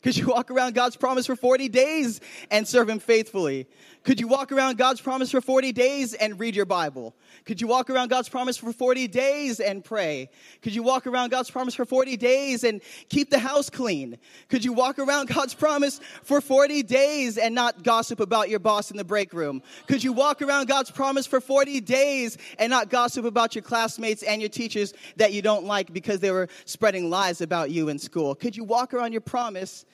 Could 0.03 0.17
you 0.17 0.27
walk 0.27 0.51
around 0.51 0.75
God's 0.75 0.97
promise 0.97 1.25
for 1.25 1.35
40 1.35 1.69
days 1.69 2.19
and 2.51 2.67
serve 2.67 2.89
Him 2.89 2.99
faithfully? 2.99 3.67
Could 4.03 4.19
you 4.19 4.27
walk 4.27 4.51
around 4.51 4.77
God's 4.77 4.99
promise 4.99 5.31
for 5.31 5.39
40 5.39 5.71
days 5.71 6.13
and 6.13 6.37
read 6.37 6.57
your 6.57 6.65
Bible? 6.65 7.15
Could 7.45 7.61
you 7.61 7.67
walk 7.67 7.89
around 7.89 8.09
God's 8.09 8.27
promise 8.27 8.57
for 8.57 8.73
40 8.73 9.07
days 9.07 9.61
and 9.61 9.81
pray? 9.81 10.29
Could 10.61 10.75
you 10.75 10.83
walk 10.83 11.07
around 11.07 11.29
God's 11.29 11.49
promise 11.49 11.73
for 11.73 11.85
40 11.85 12.17
days 12.17 12.65
and 12.65 12.81
keep 13.07 13.29
the 13.29 13.39
house 13.39 13.69
clean? 13.69 14.17
Could 14.49 14.65
you 14.65 14.73
walk 14.73 14.99
around 14.99 15.29
God's 15.29 15.53
promise 15.53 16.01
for 16.21 16.41
40 16.41 16.83
days 16.83 17.37
and 17.37 17.55
not 17.55 17.83
gossip 17.83 18.19
about 18.19 18.49
your 18.49 18.59
boss 18.59 18.91
in 18.91 18.97
the 18.97 19.05
break 19.05 19.31
room? 19.31 19.63
Could 19.87 20.03
you 20.03 20.11
walk 20.11 20.41
around 20.41 20.67
God's 20.67 20.91
promise 20.91 21.25
for 21.25 21.39
40 21.39 21.79
days 21.79 22.37
and 22.59 22.69
not 22.69 22.89
gossip 22.89 23.23
about 23.23 23.55
your 23.55 23.61
classmates 23.61 24.21
and 24.21 24.41
your 24.41 24.49
teachers 24.49 24.93
that 25.15 25.31
you 25.31 25.41
don't 25.41 25.63
like 25.63 25.93
because 25.93 26.19
they 26.19 26.31
were 26.31 26.49
spreading 26.65 27.09
lies 27.09 27.39
about 27.39 27.71
you 27.71 27.87
in 27.87 27.97
school? 27.97 28.35
Could 28.35 28.57
you 28.57 28.65
walk 28.65 28.93
around 28.93 29.13
your 29.13 29.21
promise 29.21 29.85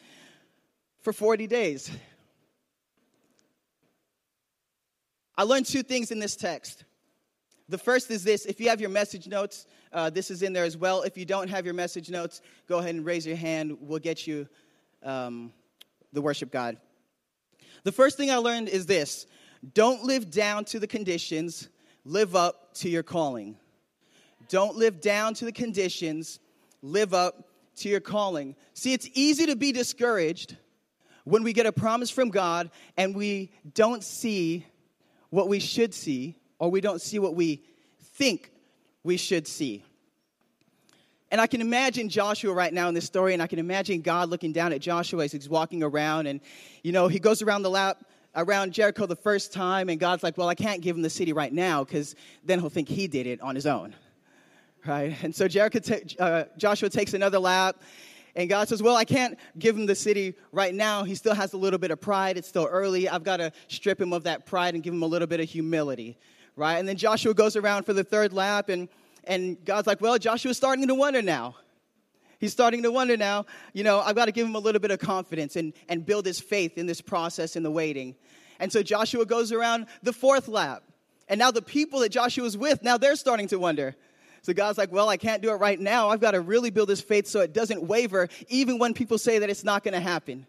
for 1.02 1.14
40 1.14 1.48
days? 1.48 1.92
I 5.38 5.44
learned 5.44 5.66
two 5.66 5.84
things 5.84 6.12
in 6.12 6.20
this 6.20 6.36
text. 6.36 6.84
The 7.70 7.78
first 7.78 8.12
is 8.12 8.24
this 8.24 8.46
if 8.46 8.60
you 8.60 8.70
have 8.70 8.82
your 8.82 8.90
message 8.90 9.28
notes, 9.28 9.66
uh, 9.94 10.10
this 10.10 10.32
is 10.32 10.42
in 10.42 10.54
there 10.54 10.66
as 10.66 10.76
well. 10.76 11.04
If 11.04 11.18
you 11.18 11.26
don't 11.26 11.50
have 11.50 11.66
your 11.66 11.74
message 11.74 12.10
notes, 12.10 12.42
go 12.68 12.80
ahead 12.80 12.96
and 12.96 13.06
raise 13.06 13.26
your 13.26 13.38
hand. 13.38 13.78
We'll 13.80 14.00
get 14.00 14.28
you 14.28 14.48
um, 15.04 15.54
the 16.12 16.22
worship 16.22 16.52
God. 16.52 16.78
The 17.84 17.92
first 17.92 18.18
thing 18.18 18.32
I 18.32 18.38
learned 18.38 18.70
is 18.70 18.86
this 18.86 19.28
don't 19.74 20.04
live 20.04 20.30
down 20.30 20.66
to 20.66 20.80
the 20.80 20.88
conditions, 20.88 21.70
live 22.04 22.36
up 22.36 22.74
to 22.76 22.90
your 22.90 23.04
calling. 23.04 23.56
Don't 24.50 24.76
live 24.76 25.00
down 25.00 25.36
to 25.36 25.46
the 25.46 25.52
conditions, 25.52 26.40
live 26.82 27.14
up 27.14 27.48
to 27.78 27.90
your 27.90 28.00
calling. 28.00 28.56
See, 28.74 28.94
it's 28.94 29.08
easy 29.14 29.46
to 29.46 29.56
be 29.56 29.72
discouraged 29.72 30.58
when 31.30 31.44
we 31.44 31.54
get 31.54 31.66
a 31.66 31.72
promise 31.72 32.10
from 32.10 32.30
God 32.30 32.72
and 32.98 33.16
we 33.16 33.52
don't 33.74 34.04
see 34.04 34.66
what 35.30 35.48
we 35.48 35.60
should 35.60 35.94
see, 35.94 36.36
or 36.58 36.72
we 36.72 36.82
don't 36.82 37.02
see 37.02 37.20
what 37.20 37.36
we 37.36 37.64
think 38.16 38.52
we 39.04 39.16
should 39.16 39.48
see. 39.48 39.84
And 41.32 41.40
I 41.40 41.46
can 41.46 41.62
imagine 41.62 42.10
Joshua 42.10 42.52
right 42.52 42.74
now 42.74 42.88
in 42.88 42.96
this 42.96 43.06
story, 43.06 43.34
and 43.34 43.44
I 43.44 43.48
can 43.48 43.60
imagine 43.60 44.02
God 44.02 44.30
looking 44.30 44.52
down 44.52 44.74
at 44.74 44.82
Joshua 44.82 45.24
as 45.24 45.32
he's 45.32 45.48
walking 45.48 45.84
around, 45.84 46.26
and 46.26 46.42
you 46.84 46.92
know, 46.92 47.08
he 47.08 47.20
goes 47.20 47.44
around 47.44 47.62
the 47.62 47.70
lap 47.70 48.04
around 48.36 48.74
Jericho 48.74 49.06
the 49.06 49.16
first 49.16 49.54
time, 49.54 49.90
and 49.90 50.00
God's 50.00 50.24
like, 50.24 50.38
Well, 50.38 50.50
I 50.50 50.56
can't 50.56 50.82
give 50.82 50.96
him 50.96 51.04
the 51.04 51.10
city 51.10 51.34
right 51.34 51.54
now 51.54 51.84
because 51.84 52.16
then 52.44 52.60
he'll 52.60 52.70
think 52.70 52.90
he 52.90 53.08
did 53.08 53.28
it 53.28 53.42
on 53.42 53.54
his 53.54 53.68
own. 53.68 53.96
Right? 54.86 55.16
And 55.24 55.36
so 55.36 55.48
Jericho 55.48 55.80
uh, 56.20 56.46
Joshua 56.58 56.90
takes 56.90 57.14
another 57.14 57.38
lap, 57.38 57.76
and 58.36 58.50
God 58.50 58.68
says, 58.70 58.82
Well, 58.82 58.96
I 58.96 59.06
can't 59.06 59.38
give 59.58 59.78
him 59.78 59.86
the 59.86 59.96
city 59.96 60.36
right 60.52 60.74
now. 60.74 61.04
He 61.04 61.16
still 61.16 61.34
has 61.34 61.54
a 61.54 61.58
little 61.58 61.80
bit 61.80 61.92
of 61.92 62.00
pride. 62.00 62.38
It's 62.38 62.48
still 62.48 62.68
early. 62.70 63.10
I've 63.10 63.24
got 63.24 63.38
to 63.38 63.52
strip 63.68 64.00
him 64.00 64.14
of 64.14 64.24
that 64.24 64.46
pride 64.46 64.74
and 64.74 64.84
give 64.84 64.94
him 64.94 65.04
a 65.04 65.08
little 65.08 65.28
bit 65.28 65.40
of 65.40 65.50
humility. 65.50 66.18
Right? 66.56 66.78
And 66.78 66.88
then 66.88 66.98
Joshua 66.98 67.34
goes 67.34 67.56
around 67.56 67.86
for 67.86 67.94
the 67.94 68.04
third 68.04 68.34
lap, 68.34 68.70
and, 68.70 68.90
and 69.24 69.64
God's 69.66 69.88
like, 69.88 70.02
Well, 70.02 70.18
Joshua's 70.18 70.58
starting 70.58 70.88
to 70.88 70.96
wonder 70.96 71.22
now. 71.22 71.56
He's 72.40 72.54
starting 72.54 72.84
to 72.84 72.92
wonder 72.92 73.18
now, 73.18 73.46
you 73.74 73.84
know, 73.84 74.00
I've 74.00 74.16
got 74.16 74.26
to 74.26 74.32
give 74.32 74.48
him 74.48 74.56
a 74.56 74.60
little 74.60 74.80
bit 74.80 74.92
of 74.92 75.00
confidence 75.00 75.58
and, 75.58 75.74
and 75.90 76.06
build 76.06 76.26
his 76.26 76.40
faith 76.40 76.78
in 76.78 76.86
this 76.86 77.02
process 77.02 77.58
in 77.58 77.64
the 77.64 77.72
waiting. 77.72 78.16
And 78.60 78.72
so 78.72 78.82
Joshua 78.82 79.26
goes 79.26 79.52
around 79.52 79.88
the 80.04 80.14
fourth 80.14 80.48
lap. 80.48 80.84
And 81.28 81.38
now 81.38 81.52
the 81.52 81.62
people 81.62 82.00
that 82.00 82.10
Joshua's 82.10 82.58
with, 82.58 82.82
now 82.82 82.98
they're 82.98 83.18
starting 83.18 83.48
to 83.50 83.60
wonder. 83.60 83.96
So 84.42 84.54
God's 84.54 84.78
like, 84.78 84.92
well, 84.92 85.10
I 85.10 85.18
can't 85.18 85.42
do 85.42 85.50
it 85.52 85.56
right 85.56 85.80
now. 85.80 86.10
I've 86.10 86.22
got 86.22 86.32
to 86.32 86.42
really 86.42 86.70
build 86.70 86.90
this 86.90 87.02
faith 87.02 87.28
so 87.28 87.42
it 87.42 87.54
doesn't 87.54 87.84
waver, 87.84 88.30
even 88.48 88.80
when 88.80 88.94
people 88.94 89.18
say 89.18 89.40
that 89.40 89.50
it's 89.50 89.64
not 89.64 89.84
going 89.84 89.94
to 89.94 90.00
happen. 90.00 90.48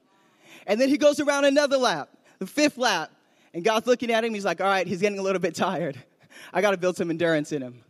And 0.66 0.80
then 0.80 0.88
he 0.88 0.98
goes 0.98 1.20
around 1.20 1.44
another 1.44 1.76
lap, 1.76 2.08
the 2.38 2.46
fifth 2.46 2.78
lap. 2.78 3.10
And 3.52 3.64
God's 3.64 3.86
looking 3.86 4.10
at 4.12 4.24
him. 4.24 4.32
He's 4.32 4.44
like, 4.44 4.60
all 4.60 4.68
right, 4.68 4.86
he's 4.86 5.00
getting 5.00 5.18
a 5.18 5.22
little 5.22 5.40
bit 5.40 5.54
tired. 5.54 5.98
I 6.52 6.60
got 6.60 6.70
to 6.70 6.76
build 6.76 6.96
some 6.96 7.10
endurance 7.10 7.50
in 7.52 7.62
him. 7.62 7.82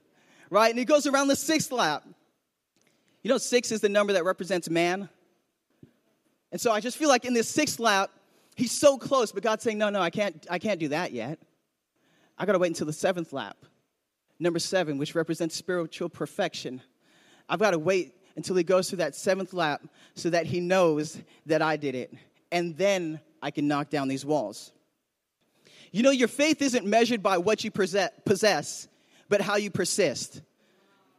Right? 0.49 0.71
And 0.71 0.78
he 0.78 0.85
goes 0.85 1.07
around 1.07 1.28
the 1.28 1.37
sixth 1.37 1.71
lap. 1.71 2.04
You 3.23 3.28
know, 3.28 3.38
six 3.38 3.71
is 3.71 3.83
the 3.83 3.88
number 3.88 4.14
that 4.14 4.25
represents 4.25 4.71
man. 4.71 5.11
And 6.50 6.61
so 6.61 6.73
I 6.73 6.80
just 6.80 6.97
feel 6.97 7.09
like 7.09 7.25
in 7.25 7.35
this 7.35 7.49
sixth 7.49 7.78
lap, 7.78 8.11
he's 8.57 8.73
so 8.73 8.97
close, 8.97 9.30
but 9.30 9.42
God's 9.42 9.62
saying, 9.62 9.78
no, 9.78 9.90
no, 9.90 10.00
I 10.00 10.11
can't, 10.11 10.47
I 10.50 10.59
can't 10.59 10.80
do 10.80 10.88
that 10.88 11.12
yet. 11.12 11.38
I 12.38 12.47
got 12.47 12.52
to 12.52 12.59
wait 12.59 12.69
until 12.69 12.87
the 12.87 12.92
seventh 12.92 13.33
lap. 13.33 13.57
Number 14.40 14.59
seven, 14.59 14.97
which 14.97 15.14
represents 15.14 15.54
spiritual 15.54 16.09
perfection. 16.09 16.80
I've 17.49 17.59
got 17.59 17.73
to 17.73 17.78
wait 17.78 18.14
until 18.37 18.56
he 18.56 18.64
goes 18.64 18.88
through 18.88 18.99
that 18.99 19.14
seventh 19.14 19.52
lap 19.52 19.82
so 20.14 20.30
that 20.30 20.47
he 20.47 20.61
knows 20.61 21.20
that 21.44 21.61
I 21.61 21.76
did 21.76 21.94
it. 21.94 22.14
And 22.50 22.76
then 22.76 23.20
I 23.42 23.50
can 23.50 23.68
knock 23.68 23.90
down 23.90 24.09
these 24.09 24.25
walls. 24.25 24.73
You 25.92 26.02
know, 26.02 26.11
your 26.11 26.28
faith 26.28 26.62
isn't 26.62 26.87
measured 26.87 27.23
by 27.23 27.37
what 27.38 27.64
you 27.64 27.70
possess, 27.70 28.88
but 29.28 29.40
how 29.42 29.56
you 29.56 29.70
persist. 29.70 30.40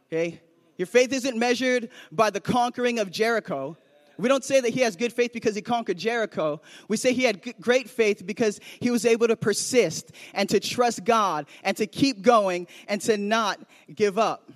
Okay? 0.08 0.40
Your 0.76 0.86
faith 0.86 1.12
isn't 1.12 1.38
measured 1.38 1.90
by 2.10 2.30
the 2.30 2.40
conquering 2.40 2.98
of 2.98 3.10
Jericho. 3.10 3.76
We 4.18 4.28
don't 4.28 4.44
say 4.44 4.60
that 4.60 4.70
he 4.70 4.80
has 4.80 4.96
good 4.96 5.12
faith 5.12 5.32
because 5.32 5.54
he 5.54 5.62
conquered 5.62 5.98
Jericho. 5.98 6.60
We 6.88 6.96
say 6.96 7.12
he 7.12 7.24
had 7.24 7.60
great 7.60 7.88
faith 7.88 8.26
because 8.26 8.60
he 8.80 8.90
was 8.90 9.04
able 9.04 9.28
to 9.28 9.36
persist 9.36 10.12
and 10.34 10.48
to 10.50 10.60
trust 10.60 11.04
God 11.04 11.46
and 11.62 11.76
to 11.76 11.86
keep 11.86 12.22
going 12.22 12.66
and 12.88 13.00
to 13.02 13.16
not 13.16 13.60
give 13.94 14.18
up. 14.18 14.50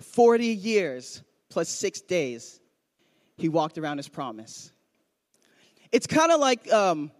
40 0.00 0.46
years 0.46 1.22
plus 1.48 1.68
six 1.68 2.00
days, 2.00 2.60
he 3.36 3.48
walked 3.48 3.78
around 3.78 3.98
his 3.98 4.08
promise. 4.08 4.72
It's 5.90 6.06
kind 6.06 6.32
of 6.32 6.40
like 6.40 6.70
um, 6.72 7.10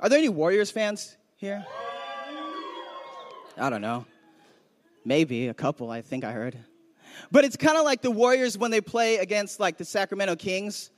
are 0.00 0.08
there 0.08 0.18
any 0.18 0.30
Warriors 0.30 0.70
fans 0.70 1.16
here? 1.36 1.64
I 3.58 3.68
don't 3.68 3.82
know. 3.82 4.06
Maybe 5.04 5.48
a 5.48 5.54
couple, 5.54 5.90
I 5.90 6.00
think 6.00 6.24
I 6.24 6.32
heard. 6.32 6.56
But 7.30 7.44
it's 7.44 7.56
kind 7.56 7.76
of 7.76 7.84
like 7.84 8.02
the 8.02 8.10
Warriors 8.10 8.58
when 8.58 8.70
they 8.70 8.80
play 8.80 9.18
against 9.18 9.60
like 9.60 9.78
the 9.78 9.84
Sacramento 9.84 10.36
Kings. 10.36 10.90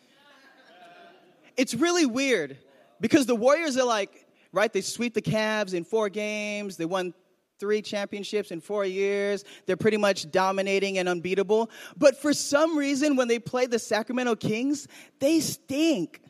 It's 1.57 1.75
really 1.75 2.07
weird 2.07 2.57
because 3.01 3.27
the 3.27 3.37
Warriors 3.37 3.77
are 3.77 3.87
like, 3.87 4.27
right, 4.53 4.73
they 4.73 4.81
sweep 4.81 5.15
the 5.15 5.23
Cavs 5.23 5.75
in 5.75 5.85
four 5.85 6.09
games. 6.09 6.77
They 6.77 6.87
won 6.87 7.15
three 7.59 7.83
championships 7.83 8.51
in 8.51 8.61
four 8.61 8.85
years. 8.85 9.45
They're 9.67 9.77
pretty 9.77 9.97
much 9.97 10.31
dominating 10.31 10.99
and 10.99 11.09
unbeatable. 11.09 11.71
But 11.97 12.21
for 12.21 12.33
some 12.33 12.77
reason, 12.77 13.15
when 13.17 13.29
they 13.29 13.39
play 13.39 13.67
the 13.67 13.79
Sacramento 13.79 14.37
Kings, 14.37 14.89
they 15.21 15.41
stink. 15.41 16.21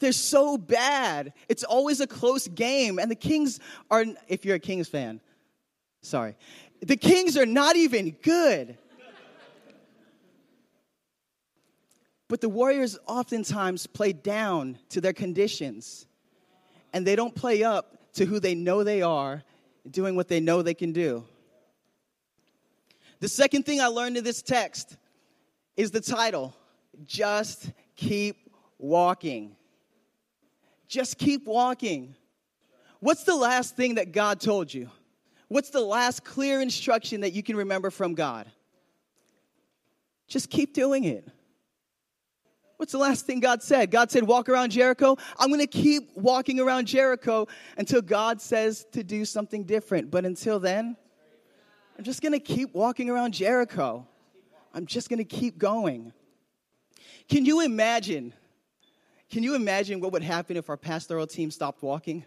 They're 0.00 0.12
so 0.12 0.58
bad. 0.58 1.34
It's 1.48 1.62
always 1.62 2.00
a 2.00 2.06
close 2.06 2.48
game. 2.48 2.98
And 2.98 3.10
the 3.10 3.14
Kings 3.14 3.60
are, 3.90 4.04
if 4.28 4.44
you're 4.44 4.56
a 4.56 4.60
Kings 4.60 4.88
fan, 4.88 5.20
sorry, 6.02 6.36
the 6.80 6.96
Kings 6.96 7.36
are 7.36 7.46
not 7.46 7.76
even 7.76 8.10
good. 8.22 8.76
But 12.28 12.40
the 12.40 12.48
Warriors 12.48 12.96
oftentimes 13.06 13.86
play 13.86 14.12
down 14.12 14.78
to 14.90 15.00
their 15.00 15.12
conditions, 15.12 16.06
and 16.92 17.06
they 17.06 17.16
don't 17.16 17.34
play 17.34 17.64
up 17.64 18.12
to 18.14 18.24
who 18.24 18.38
they 18.38 18.54
know 18.54 18.84
they 18.84 19.02
are, 19.02 19.42
doing 19.90 20.14
what 20.14 20.28
they 20.28 20.38
know 20.38 20.62
they 20.62 20.74
can 20.74 20.92
do. 20.92 21.24
The 23.18 23.28
second 23.28 23.66
thing 23.66 23.80
I 23.80 23.86
learned 23.86 24.16
in 24.16 24.24
this 24.24 24.42
text 24.42 24.96
is 25.76 25.90
the 25.90 26.00
title 26.00 26.54
Just 27.04 27.72
Keep 27.96 28.36
Walking. 28.78 29.56
Just 30.90 31.18
keep 31.18 31.46
walking. 31.46 32.16
What's 32.98 33.22
the 33.22 33.36
last 33.36 33.76
thing 33.76 33.94
that 33.94 34.10
God 34.10 34.40
told 34.40 34.74
you? 34.74 34.90
What's 35.50 35.70
the 35.70 35.80
last 35.80 36.24
clear 36.24 36.60
instruction 36.60 37.22
that 37.22 37.32
you 37.32 37.42
can 37.42 37.56
remember 37.56 37.90
from 37.90 38.14
God? 38.14 38.48
Just 40.28 40.48
keep 40.48 40.72
doing 40.74 41.02
it. 41.02 41.26
What's 42.76 42.92
the 42.92 42.98
last 42.98 43.26
thing 43.26 43.40
God 43.40 43.60
said? 43.60 43.90
God 43.90 44.12
said, 44.12 44.22
Walk 44.22 44.48
around 44.48 44.70
Jericho. 44.70 45.16
I'm 45.40 45.48
going 45.48 45.60
to 45.60 45.66
keep 45.66 46.16
walking 46.16 46.60
around 46.60 46.86
Jericho 46.86 47.48
until 47.76 48.00
God 48.00 48.40
says 48.40 48.86
to 48.92 49.02
do 49.02 49.24
something 49.24 49.64
different. 49.64 50.08
But 50.08 50.24
until 50.24 50.60
then, 50.60 50.96
I'm 51.98 52.04
just 52.04 52.22
going 52.22 52.32
to 52.32 52.38
keep 52.38 52.72
walking 52.72 53.10
around 53.10 53.34
Jericho. 53.34 54.06
I'm 54.72 54.86
just 54.86 55.08
going 55.08 55.18
to 55.18 55.24
keep 55.24 55.58
going. 55.58 56.12
Can 57.28 57.44
you 57.44 57.60
imagine 57.60 58.34
can 59.30 59.42
you 59.42 59.56
imagine 59.56 60.00
what 60.00 60.12
would 60.12 60.22
happen 60.22 60.56
if 60.56 60.70
our 60.70 60.76
pastoral 60.76 61.26
team 61.26 61.50
stopped 61.50 61.82
walking? 61.82 62.24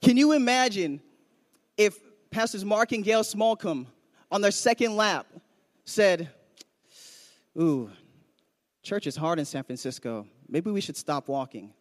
Can 0.00 0.16
you 0.16 0.32
imagine 0.32 1.00
if 1.76 1.98
Pastors 2.30 2.64
Mark 2.64 2.92
and 2.92 3.02
Gail 3.02 3.22
Smallcombe 3.22 3.86
on 4.30 4.40
their 4.40 4.50
second 4.50 4.96
lap 4.96 5.26
said, 5.84 6.30
Ooh, 7.60 7.90
church 8.82 9.06
is 9.06 9.16
hard 9.16 9.38
in 9.38 9.44
San 9.44 9.64
Francisco. 9.64 10.26
Maybe 10.48 10.70
we 10.70 10.80
should 10.80 10.96
stop 10.96 11.28
walking. 11.28 11.72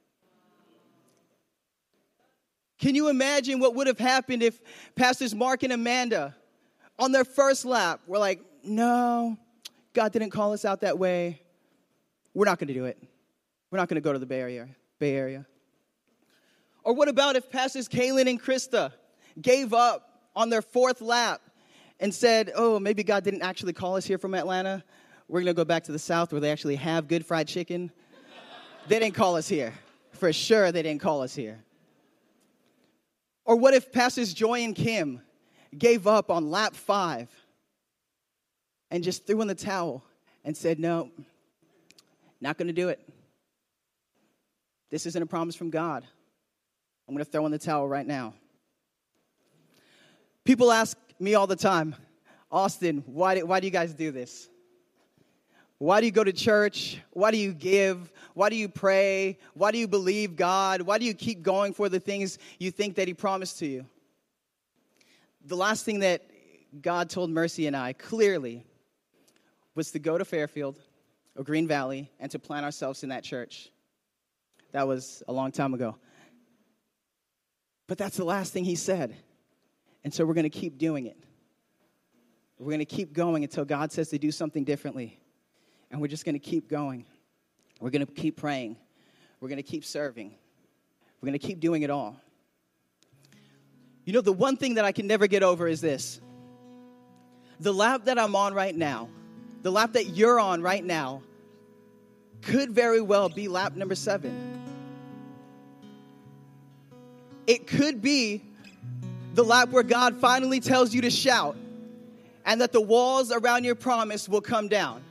Can 2.79 2.95
you 2.95 3.09
imagine 3.09 3.59
what 3.59 3.75
would 3.75 3.87
have 3.87 3.99
happened 3.99 4.43
if 4.43 4.59
Pastors 4.95 5.33
Mark 5.33 5.63
and 5.63 5.73
Amanda 5.73 6.35
on 6.99 7.11
their 7.11 7.25
first 7.25 7.65
lap 7.65 8.01
were 8.07 8.17
like, 8.17 8.39
No, 8.63 9.37
God 9.93 10.11
didn't 10.11 10.31
call 10.31 10.53
us 10.53 10.65
out 10.65 10.81
that 10.81 10.97
way. 10.97 11.41
We're 12.33 12.45
not 12.45 12.59
going 12.59 12.67
to 12.67 12.73
do 12.73 12.85
it. 12.85 13.01
We're 13.71 13.79
not 13.79 13.89
going 13.89 13.95
to 13.95 14.01
go 14.01 14.13
to 14.13 14.19
the 14.19 14.25
Bay 14.25 14.39
Area. 14.39 14.67
Bay 14.99 15.15
Area. 15.15 15.45
Or 16.87 16.93
what 16.93 17.09
about 17.09 17.35
if 17.35 17.51
Pastors 17.51 17.89
Kaylin 17.89 18.29
and 18.29 18.41
Krista 18.41 18.93
gave 19.41 19.73
up 19.73 20.21
on 20.33 20.49
their 20.49 20.61
fourth 20.61 21.01
lap 21.01 21.41
and 21.99 22.15
said, 22.15 22.53
oh, 22.55 22.79
maybe 22.79 23.03
God 23.03 23.25
didn't 23.25 23.41
actually 23.41 23.73
call 23.73 23.97
us 23.97 24.05
here 24.05 24.17
from 24.17 24.33
Atlanta. 24.33 24.85
We're 25.27 25.41
going 25.41 25.47
to 25.47 25.53
go 25.53 25.65
back 25.65 25.83
to 25.83 25.91
the 25.91 25.99
South 25.99 26.31
where 26.31 26.39
they 26.39 26.49
actually 26.49 26.77
have 26.77 27.09
good 27.09 27.25
fried 27.25 27.49
chicken. 27.49 27.91
they 28.87 28.99
didn't 28.99 29.15
call 29.15 29.35
us 29.35 29.49
here. 29.49 29.73
For 30.11 30.31
sure, 30.31 30.71
they 30.71 30.81
didn't 30.81 31.01
call 31.01 31.23
us 31.23 31.35
here. 31.35 31.61
Or 33.43 33.57
what 33.57 33.73
if 33.73 33.91
Pastors 33.91 34.33
Joy 34.33 34.63
and 34.63 34.73
Kim 34.73 35.19
gave 35.77 36.07
up 36.07 36.31
on 36.31 36.49
lap 36.49 36.73
five 36.73 37.27
and 38.91 39.03
just 39.03 39.27
threw 39.27 39.41
in 39.41 39.49
the 39.49 39.55
towel 39.55 40.05
and 40.45 40.55
said, 40.55 40.79
no, 40.79 41.11
not 42.39 42.57
going 42.57 42.67
to 42.67 42.73
do 42.73 42.87
it. 42.87 43.01
This 44.89 45.05
isn't 45.05 45.21
a 45.21 45.25
promise 45.25 45.53
from 45.53 45.69
God. 45.69 46.05
I'm 47.07 47.13
going 47.13 47.23
to 47.23 47.31
throw 47.31 47.45
in 47.45 47.51
the 47.51 47.59
towel 47.59 47.87
right 47.87 48.05
now. 48.05 48.33
People 50.43 50.71
ask 50.71 50.97
me 51.19 51.35
all 51.35 51.47
the 51.47 51.55
time, 51.55 51.95
Austin, 52.51 53.03
why 53.05 53.35
do, 53.35 53.45
why 53.45 53.59
do 53.59 53.67
you 53.67 53.71
guys 53.71 53.93
do 53.93 54.11
this? 54.11 54.49
Why 55.77 55.99
do 55.99 56.05
you 56.05 56.11
go 56.11 56.23
to 56.23 56.33
church? 56.33 56.99
Why 57.11 57.31
do 57.31 57.37
you 57.37 57.53
give? 57.53 58.11
Why 58.33 58.49
do 58.49 58.55
you 58.55 58.67
pray? 58.67 59.37
Why 59.53 59.71
do 59.71 59.77
you 59.77 59.87
believe 59.87 60.35
God? 60.35 60.81
Why 60.81 60.97
do 60.97 61.05
you 61.05 61.13
keep 61.13 61.43
going 61.43 61.73
for 61.73 61.89
the 61.89 61.99
things 61.99 62.39
you 62.59 62.71
think 62.71 62.95
that 62.95 63.07
He 63.07 63.13
promised 63.13 63.59
to 63.59 63.67
you? 63.67 63.85
the 65.47 65.55
last 65.55 65.85
thing 65.85 65.99
that 65.99 66.23
God 66.81 67.09
told 67.09 67.29
Mercy 67.29 67.67
and 67.67 67.75
I 67.75 67.93
clearly 67.93 68.65
was 69.75 69.91
to 69.91 69.99
go 69.99 70.17
to 70.17 70.25
Fairfield 70.25 70.77
or 71.37 71.43
Green 71.43 71.67
Valley 71.67 72.11
and 72.19 72.29
to 72.31 72.39
plant 72.39 72.65
ourselves 72.65 73.03
in 73.03 73.09
that 73.09 73.23
church. 73.23 73.69
That 74.73 74.87
was 74.87 75.23
a 75.27 75.31
long 75.31 75.51
time 75.51 75.73
ago. 75.73 75.95
But 77.87 77.97
that's 77.97 78.17
the 78.17 78.25
last 78.25 78.53
thing 78.53 78.65
he 78.65 78.75
said. 78.75 79.15
And 80.03 80.13
so 80.13 80.25
we're 80.25 80.33
going 80.33 80.43
to 80.43 80.49
keep 80.49 80.77
doing 80.77 81.05
it. 81.05 81.17
We're 82.59 82.71
going 82.71 82.79
to 82.79 82.85
keep 82.85 83.13
going 83.13 83.43
until 83.43 83.65
God 83.65 83.91
says 83.91 84.09
to 84.09 84.17
do 84.17 84.31
something 84.31 84.63
differently. 84.63 85.19
And 85.91 86.01
we're 86.01 86.07
just 86.07 86.25
going 86.25 86.35
to 86.35 86.39
keep 86.39 86.69
going. 86.69 87.05
We're 87.79 87.91
going 87.91 88.05
to 88.05 88.11
keep 88.11 88.37
praying. 88.37 88.77
We're 89.39 89.49
going 89.49 89.57
to 89.57 89.63
keep 89.63 89.85
serving. 89.85 90.33
We're 91.21 91.27
going 91.27 91.39
to 91.39 91.45
keep 91.45 91.59
doing 91.59 91.83
it 91.83 91.89
all. 91.89 92.19
You 94.05 94.13
know, 94.13 94.21
the 94.21 94.33
one 94.33 94.57
thing 94.57 94.75
that 94.75 94.85
I 94.85 94.91
can 94.91 95.07
never 95.07 95.27
get 95.27 95.43
over 95.43 95.67
is 95.67 95.81
this 95.81 96.21
the 97.59 97.73
lap 97.73 98.05
that 98.05 98.19
I'm 98.19 98.35
on 98.35 98.53
right 98.53 98.75
now, 98.75 99.09
the 99.63 99.71
lap 99.71 99.93
that 99.93 100.09
you're 100.09 100.39
on 100.39 100.61
right 100.61 100.83
now, 100.83 101.21
could 102.41 102.71
very 102.71 103.01
well 103.01 103.29
be 103.29 103.47
lap 103.47 103.75
number 103.75 103.95
seven. 103.95 104.56
It 107.47 107.65
could 107.65 108.01
be 108.01 108.43
the 109.33 109.43
lap 109.43 109.69
where 109.69 109.83
God 109.83 110.17
finally 110.17 110.59
tells 110.59 110.93
you 110.93 111.01
to 111.01 111.09
shout 111.09 111.55
and 112.45 112.61
that 112.61 112.73
the 112.73 112.81
walls 112.81 113.31
around 113.31 113.63
your 113.63 113.75
promise 113.75 114.27
will 114.27 114.41
come 114.41 114.67
down. 114.67 115.03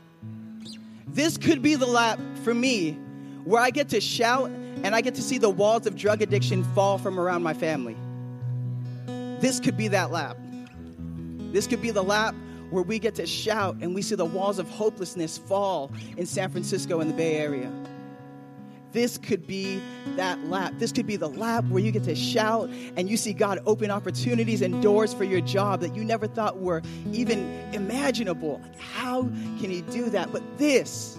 This 1.06 1.38
could 1.38 1.62
be 1.62 1.74
the 1.74 1.86
lap 1.86 2.20
for 2.44 2.52
me 2.52 2.92
where 3.44 3.62
I 3.62 3.70
get 3.70 3.88
to 3.90 4.00
shout 4.00 4.50
and 4.82 4.94
I 4.94 5.00
get 5.00 5.14
to 5.14 5.22
see 5.22 5.38
the 5.38 5.48
walls 5.48 5.86
of 5.86 5.96
drug 5.96 6.20
addiction 6.20 6.64
fall 6.74 6.98
from 6.98 7.18
around 7.18 7.42
my 7.42 7.54
family. 7.54 7.96
This 9.40 9.60
could 9.60 9.76
be 9.76 9.88
that 9.88 10.10
lap. 10.10 10.36
This 11.52 11.66
could 11.66 11.80
be 11.80 11.90
the 11.90 12.02
lap 12.02 12.34
where 12.70 12.82
we 12.82 12.98
get 12.98 13.14
to 13.14 13.26
shout 13.26 13.76
and 13.80 13.94
we 13.94 14.02
see 14.02 14.14
the 14.14 14.24
walls 14.24 14.58
of 14.58 14.68
hopelessness 14.68 15.38
fall 15.38 15.90
in 16.16 16.26
San 16.26 16.50
Francisco 16.50 17.00
and 17.00 17.08
the 17.08 17.14
Bay 17.14 17.36
Area. 17.36 17.72
This 18.96 19.18
could 19.18 19.46
be 19.46 19.82
that 20.16 20.42
lap. 20.48 20.72
This 20.78 20.90
could 20.90 21.06
be 21.06 21.16
the 21.16 21.28
lap 21.28 21.66
where 21.66 21.82
you 21.82 21.92
get 21.92 22.04
to 22.04 22.14
shout 22.14 22.70
and 22.96 23.10
you 23.10 23.18
see 23.18 23.34
God 23.34 23.58
open 23.66 23.90
opportunities 23.90 24.62
and 24.62 24.82
doors 24.82 25.12
for 25.12 25.24
your 25.24 25.42
job 25.42 25.80
that 25.82 25.94
you 25.94 26.02
never 26.02 26.26
thought 26.26 26.60
were 26.60 26.80
even 27.12 27.40
imaginable. 27.74 28.58
How 28.78 29.24
can 29.60 29.68
He 29.68 29.82
do 29.82 30.08
that? 30.08 30.32
But 30.32 30.42
this, 30.56 31.18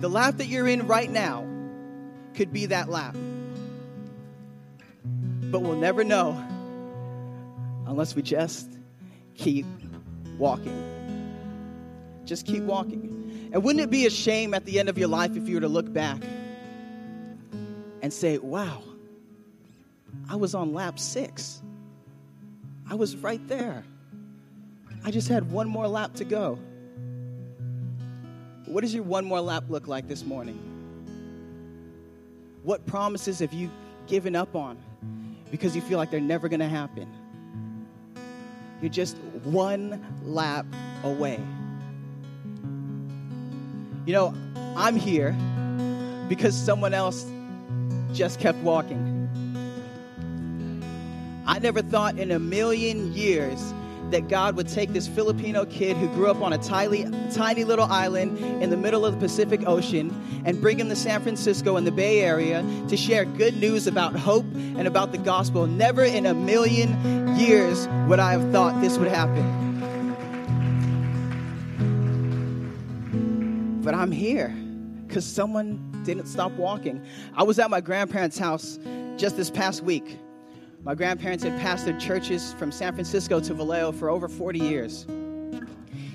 the 0.00 0.08
lap 0.08 0.38
that 0.38 0.46
you're 0.46 0.66
in 0.66 0.86
right 0.86 1.10
now, 1.10 1.46
could 2.36 2.54
be 2.54 2.64
that 2.64 2.88
lap. 2.88 3.14
But 5.50 5.60
we'll 5.60 5.76
never 5.76 6.04
know 6.04 6.42
unless 7.86 8.16
we 8.16 8.22
just 8.22 8.66
keep 9.34 9.66
walking. 10.38 10.72
Just 12.24 12.46
keep 12.46 12.62
walking. 12.62 13.50
And 13.52 13.62
wouldn't 13.62 13.84
it 13.84 13.90
be 13.90 14.06
a 14.06 14.10
shame 14.10 14.54
at 14.54 14.64
the 14.64 14.80
end 14.80 14.88
of 14.88 14.96
your 14.96 15.08
life 15.08 15.36
if 15.36 15.50
you 15.50 15.56
were 15.56 15.60
to 15.60 15.68
look 15.68 15.92
back 15.92 16.22
and 18.02 18.12
say, 18.12 18.38
wow, 18.38 18.82
I 20.28 20.36
was 20.36 20.54
on 20.54 20.72
lap 20.72 20.98
six? 20.98 21.62
I 22.88 22.94
was 22.94 23.16
right 23.16 23.46
there. 23.48 23.84
I 25.04 25.10
just 25.10 25.28
had 25.28 25.50
one 25.50 25.68
more 25.68 25.88
lap 25.88 26.14
to 26.14 26.24
go. 26.24 26.58
What 28.66 28.82
does 28.82 28.94
your 28.94 29.02
one 29.02 29.24
more 29.24 29.40
lap 29.40 29.64
look 29.68 29.88
like 29.88 30.08
this 30.08 30.24
morning? 30.24 30.58
What 32.62 32.86
promises 32.86 33.38
have 33.38 33.52
you 33.52 33.70
given 34.06 34.36
up 34.36 34.54
on 34.54 34.78
because 35.50 35.74
you 35.74 35.82
feel 35.82 35.98
like 35.98 36.10
they're 36.10 36.20
never 36.20 36.48
going 36.48 36.60
to 36.60 36.68
happen? 36.68 37.08
You're 38.80 38.90
just 38.90 39.16
one 39.44 40.04
lap 40.22 40.66
away. 41.02 41.40
You 44.06 44.12
know, 44.12 44.34
I'm 44.76 44.96
here 44.96 45.36
because 46.28 46.56
someone 46.56 46.94
else 46.94 47.24
just 48.12 48.40
kept 48.40 48.58
walking. 48.58 49.20
I 51.46 51.58
never 51.58 51.82
thought 51.82 52.18
in 52.18 52.30
a 52.30 52.38
million 52.38 53.12
years 53.12 53.74
that 54.10 54.28
God 54.28 54.56
would 54.56 54.68
take 54.68 54.92
this 54.92 55.08
Filipino 55.08 55.64
kid 55.64 55.96
who 55.96 56.08
grew 56.08 56.30
up 56.30 56.40
on 56.42 56.52
a 56.52 56.58
tiny, 56.58 57.04
tiny 57.32 57.64
little 57.64 57.86
island 57.86 58.38
in 58.62 58.70
the 58.70 58.76
middle 58.76 59.06
of 59.06 59.14
the 59.14 59.20
Pacific 59.20 59.66
Ocean 59.66 60.14
and 60.44 60.60
bring 60.60 60.78
him 60.78 60.88
to 60.88 60.96
San 60.96 61.22
Francisco 61.22 61.76
in 61.76 61.84
the 61.84 61.92
Bay 61.92 62.20
Area 62.20 62.64
to 62.88 62.96
share 62.96 63.24
good 63.24 63.56
news 63.56 63.86
about 63.86 64.16
hope 64.16 64.46
and 64.54 64.86
about 64.86 65.12
the 65.12 65.18
gospel. 65.18 65.66
Never 65.66 66.02
in 66.02 66.26
a 66.26 66.34
million 66.34 67.36
years 67.36 67.88
would 68.08 68.20
I 68.20 68.32
have 68.32 68.52
thought 68.52 68.80
this 68.80 68.98
would 68.98 69.08
happen. 69.08 69.58
But 73.82 73.94
I'm 73.94 74.12
here 74.12 74.54
because 75.10 75.26
someone 75.26 75.76
didn't 76.04 76.26
stop 76.26 76.52
walking. 76.52 77.04
I 77.34 77.42
was 77.42 77.58
at 77.58 77.68
my 77.68 77.80
grandparents' 77.80 78.38
house 78.38 78.78
just 79.16 79.36
this 79.36 79.50
past 79.50 79.82
week. 79.82 80.16
My 80.84 80.94
grandparents 80.94 81.42
had 81.42 81.60
pastored 81.60 81.98
churches 81.98 82.52
from 82.52 82.70
San 82.70 82.94
Francisco 82.94 83.40
to 83.40 83.52
Vallejo 83.52 83.90
for 83.90 84.08
over 84.08 84.28
40 84.28 84.60
years. 84.60 85.06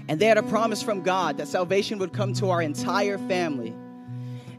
And 0.07 0.17
they 0.17 0.27
had 0.27 0.37
a 0.37 0.43
promise 0.43 0.81
from 0.81 1.01
God 1.01 1.37
that 1.39 1.49
salvation 1.49 1.99
would 1.99 2.13
come 2.13 2.33
to 2.35 2.49
our 2.51 2.61
entire 2.61 3.17
family. 3.17 3.75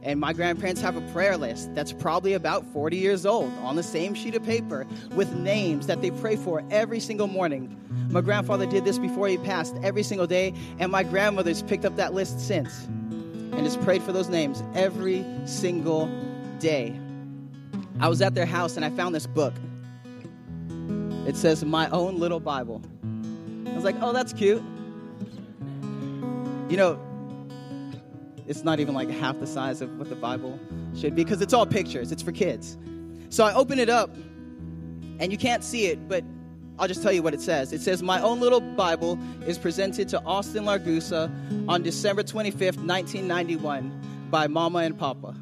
And 0.02 0.20
my 0.20 0.34
grandparents 0.34 0.82
have 0.82 0.96
a 0.96 1.12
prayer 1.12 1.38
list 1.38 1.74
that's 1.74 1.92
probably 1.94 2.34
about 2.34 2.66
40 2.74 2.94
years 2.98 3.24
old 3.24 3.50
on 3.60 3.74
the 3.74 3.82
same 3.82 4.14
sheet 4.14 4.34
of 4.34 4.44
paper 4.44 4.86
with 5.12 5.34
names 5.34 5.86
that 5.86 6.02
they 6.02 6.10
pray 6.10 6.36
for 6.36 6.62
every 6.70 7.00
single 7.00 7.26
morning. 7.26 7.74
My 8.10 8.20
grandfather 8.20 8.66
did 8.66 8.84
this 8.84 8.98
before 8.98 9.28
he 9.28 9.38
passed 9.38 9.74
every 9.82 10.02
single 10.02 10.26
day, 10.26 10.52
and 10.78 10.92
my 10.92 11.04
grandmother's 11.04 11.62
picked 11.62 11.86
up 11.86 11.96
that 11.96 12.12
list 12.12 12.38
since 12.38 12.86
and 13.56 13.64
has 13.64 13.76
prayed 13.78 14.02
for 14.02 14.12
those 14.12 14.28
names 14.28 14.62
every 14.74 15.24
single 15.46 16.06
day. 16.58 16.98
I 17.98 18.08
was 18.08 18.20
at 18.20 18.34
their 18.34 18.46
house 18.46 18.76
and 18.76 18.84
I 18.84 18.90
found 18.90 19.14
this 19.14 19.26
book. 19.26 19.54
It 21.26 21.36
says, 21.36 21.64
My 21.64 21.88
Own 21.90 22.18
Little 22.18 22.40
Bible. 22.40 22.82
I 23.66 23.74
was 23.74 23.84
like, 23.84 23.96
Oh, 24.00 24.12
that's 24.12 24.32
cute. 24.32 24.62
You 26.68 26.76
know, 26.76 27.00
it's 28.46 28.62
not 28.62 28.80
even 28.80 28.94
like 28.94 29.08
half 29.08 29.38
the 29.40 29.46
size 29.46 29.80
of 29.80 29.98
what 29.98 30.08
the 30.08 30.16
Bible 30.16 30.58
should 30.94 31.14
be 31.14 31.24
because 31.24 31.40
it's 31.40 31.52
all 31.52 31.66
pictures, 31.66 32.12
it's 32.12 32.22
for 32.22 32.32
kids. 32.32 32.76
So 33.28 33.44
I 33.44 33.54
open 33.54 33.78
it 33.78 33.88
up, 33.88 34.14
and 35.18 35.32
you 35.32 35.38
can't 35.38 35.64
see 35.64 35.86
it, 35.86 36.08
but 36.08 36.24
I'll 36.78 36.88
just 36.88 37.02
tell 37.02 37.12
you 37.12 37.22
what 37.22 37.34
it 37.34 37.40
says. 37.40 37.72
It 37.72 37.80
says, 37.80 38.02
My 38.02 38.20
own 38.20 38.40
little 38.40 38.60
Bible 38.60 39.18
is 39.46 39.58
presented 39.58 40.08
to 40.10 40.22
Austin 40.24 40.64
Largusa 40.64 41.30
on 41.68 41.82
December 41.82 42.22
25th, 42.22 42.76
1991, 42.76 44.28
by 44.30 44.46
Mama 44.46 44.80
and 44.80 44.98
Papa. 44.98 45.34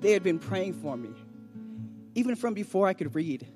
They 0.00 0.12
had 0.12 0.22
been 0.22 0.38
praying 0.38 0.74
for 0.74 0.96
me, 0.96 1.10
even 2.14 2.36
from 2.36 2.54
before 2.54 2.88
I 2.88 2.94
could 2.94 3.14
read 3.14 3.46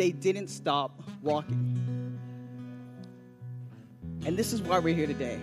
they 0.00 0.12
didn't 0.12 0.48
stop 0.48 1.02
walking. 1.20 2.18
And 4.24 4.34
this 4.34 4.54
is 4.54 4.62
why 4.62 4.78
we're 4.78 4.94
here 4.94 5.06
today. 5.06 5.38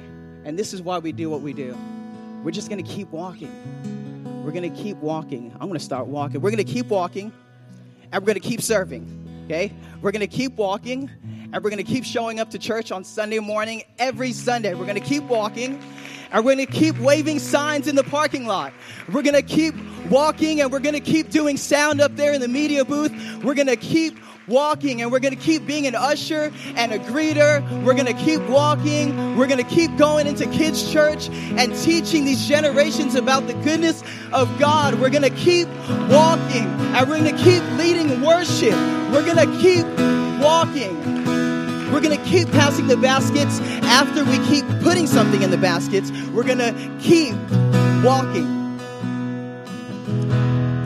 And 0.45 0.58
this 0.58 0.73
is 0.73 0.82
why 0.82 0.97
we 0.97 1.12
do 1.12 1.30
what 1.30 1.41
we 1.41 1.54
do. 1.54 1.78
We're 2.43 2.50
just 2.50 2.67
going 2.67 2.84
to 2.84 2.91
keep 2.91 3.10
walking. 3.10 3.52
We're 4.43 4.52
going 4.52 4.73
to 4.73 4.82
keep 4.82 4.97
walking. 4.97 5.52
I'm 5.54 5.67
going 5.67 5.78
to 5.78 5.86
start 5.86 6.08
walking. 6.08 6.41
We're 6.41 6.50
going 6.50 6.65
to 6.65 6.73
keep 6.73 6.88
walking 6.88 7.32
and 8.12 8.22
we're 8.22 8.28
going 8.28 8.41
to 8.41 8.48
keep 8.48 8.62
serving. 8.62 9.43
Okay? 9.46 9.72
We're 10.02 10.12
going 10.12 10.22
to 10.22 10.28
keep 10.28 10.56
walking 10.56 11.10
and 11.54 11.63
we're 11.63 11.70
going 11.70 11.78
to 11.78 11.84
keep 11.84 12.04
showing 12.04 12.39
up 12.39 12.52
to 12.52 12.60
church 12.60 12.91
on 12.91 13.04
Sunday 13.04 13.39
morning 13.39 13.84
every 13.98 14.34
Sunday. 14.34 14.74
We're 14.74 14.86
going 14.86 15.00
to 15.00 15.08
keep 15.08 15.24
walking 15.24 15.82
and 16.32 16.43
we're 16.43 16.56
going 16.56 16.67
to 16.67 16.72
keep 16.72 16.98
waving 17.00 17.39
signs 17.39 17.88
in 17.88 17.96
the 17.96 18.04
parking 18.04 18.46
lot. 18.46 18.74
We're 19.12 19.22
going 19.22 19.36
to 19.36 19.41
keep 19.41 19.74
walking 20.10 20.62
and 20.62 20.72
we're 20.72 20.80
going 20.80 20.96
to 20.96 21.02
keep 21.02 21.30
doing 21.30 21.58
sound 21.58 22.02
up 22.02 22.15
there 22.15 22.34
in 22.34 22.41
the 22.41 22.48
media 22.48 22.84
booth. 22.84 23.12
We're 23.43 23.56
going 23.56 23.67
to 23.67 23.78
keep 23.78 24.17
walking 24.47 25.01
and 25.01 25.12
we're 25.12 25.19
going 25.19 25.36
to 25.36 25.41
keep 25.41 25.65
being 25.65 25.88
an 25.88 25.95
usher 25.95 26.51
and 26.75 26.93
a 26.93 26.99
greeter. 26.99 27.62
We're 27.83 27.93
going 27.93 28.05
to 28.05 28.13
keep 28.13 28.41
walking. 28.43 29.38
We're 29.38 29.47
going 29.47 29.63
to 29.63 29.69
keep 29.69 29.95
going 29.97 30.27
into 30.27 30.45
kids' 30.47 30.91
church 30.91 31.29
and 31.29 31.75
teaching 31.75 32.25
these 32.25 32.47
generations 32.47 33.15
about 33.15 33.47
the 33.47 33.53
goodness 33.55 34.03
of 34.31 34.57
God. 34.57 34.95
We're 34.95 35.10
going 35.10 35.23
to 35.23 35.29
keep 35.29 35.67
walking 36.10 36.65
and 36.65 37.10
we're 37.10 37.19
going 37.19 37.36
to 37.36 37.43
keep 37.43 37.63
leading 37.77 38.21
worship. 38.21 38.73
We're 39.12 39.25
going 39.25 39.38
to 39.38 39.60
keep 39.60 39.86
walking. 40.41 40.95
We're 41.91 42.01
going 42.01 42.17
to 42.17 42.25
keep 42.25 42.49
passing 42.51 42.88
the 42.88 42.97
baskets 42.97 43.60
after 43.83 44.23
we 44.25 44.38
keep 44.47 44.65
putting 44.81 45.07
something 45.07 45.41
in 45.41 45.51
the 45.51 45.57
baskets. 45.57 46.12
We're 46.33 46.43
going 46.43 46.57
to 46.60 46.73
keep 46.99 47.33
walking. 48.03 48.55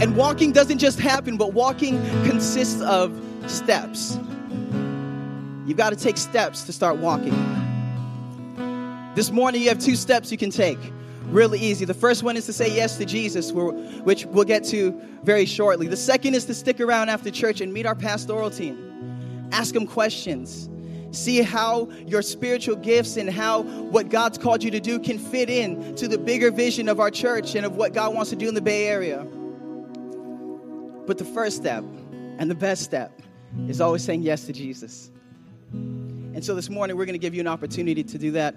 And 0.01 0.15
walking 0.15 0.51
doesn't 0.51 0.79
just 0.79 0.99
happen, 0.99 1.37
but 1.37 1.53
walking 1.53 2.01
consists 2.23 2.81
of 2.81 3.11
steps. 3.47 4.17
You've 5.65 5.77
got 5.77 5.91
to 5.91 5.95
take 5.95 6.17
steps 6.17 6.63
to 6.63 6.73
start 6.73 6.97
walking. 6.97 7.33
This 9.15 9.31
morning, 9.31 9.61
you 9.61 9.69
have 9.69 9.79
two 9.79 9.95
steps 9.95 10.31
you 10.31 10.37
can 10.37 10.49
take. 10.49 10.79
Really 11.25 11.59
easy. 11.59 11.85
The 11.85 11.93
first 11.93 12.23
one 12.23 12.35
is 12.35 12.45
to 12.47 12.53
say 12.53 12.73
yes 12.73 12.97
to 12.97 13.05
Jesus, 13.05 13.51
which 13.51 14.25
we'll 14.25 14.45
get 14.45 14.63
to 14.65 14.91
very 15.23 15.45
shortly. 15.45 15.87
The 15.87 15.97
second 15.97 16.35
is 16.35 16.45
to 16.45 16.53
stick 16.53 16.79
around 16.81 17.09
after 17.09 17.29
church 17.31 17.61
and 17.61 17.71
meet 17.73 17.85
our 17.85 17.95
pastoral 17.95 18.49
team. 18.49 19.49
Ask 19.51 19.73
them 19.73 19.85
questions. 19.85 20.69
See 21.11 21.41
how 21.41 21.89
your 22.07 22.21
spiritual 22.21 22.77
gifts 22.77 23.17
and 23.17 23.29
how 23.29 23.63
what 23.63 24.09
God's 24.09 24.37
called 24.37 24.63
you 24.63 24.71
to 24.71 24.79
do 24.79 24.97
can 24.97 25.19
fit 25.19 25.49
in 25.49 25.95
to 25.95 26.07
the 26.07 26.17
bigger 26.17 26.51
vision 26.51 26.87
of 26.87 26.99
our 26.99 27.11
church 27.11 27.53
and 27.55 27.65
of 27.65 27.75
what 27.75 27.93
God 27.93 28.13
wants 28.15 28.29
to 28.29 28.35
do 28.37 28.47
in 28.47 28.55
the 28.55 28.61
Bay 28.61 28.87
Area. 28.87 29.25
But 31.05 31.17
the 31.17 31.25
first 31.25 31.57
step 31.57 31.83
and 32.39 32.49
the 32.49 32.55
best 32.55 32.83
step 32.83 33.21
is 33.67 33.81
always 33.81 34.03
saying 34.03 34.21
yes 34.21 34.45
to 34.45 34.53
Jesus. 34.53 35.11
And 35.71 36.43
so 36.43 36.55
this 36.55 36.69
morning, 36.69 36.97
we're 36.97 37.05
going 37.05 37.13
to 37.13 37.19
give 37.19 37.33
you 37.33 37.41
an 37.41 37.47
opportunity 37.47 38.03
to 38.03 38.17
do 38.17 38.31
that. 38.31 38.55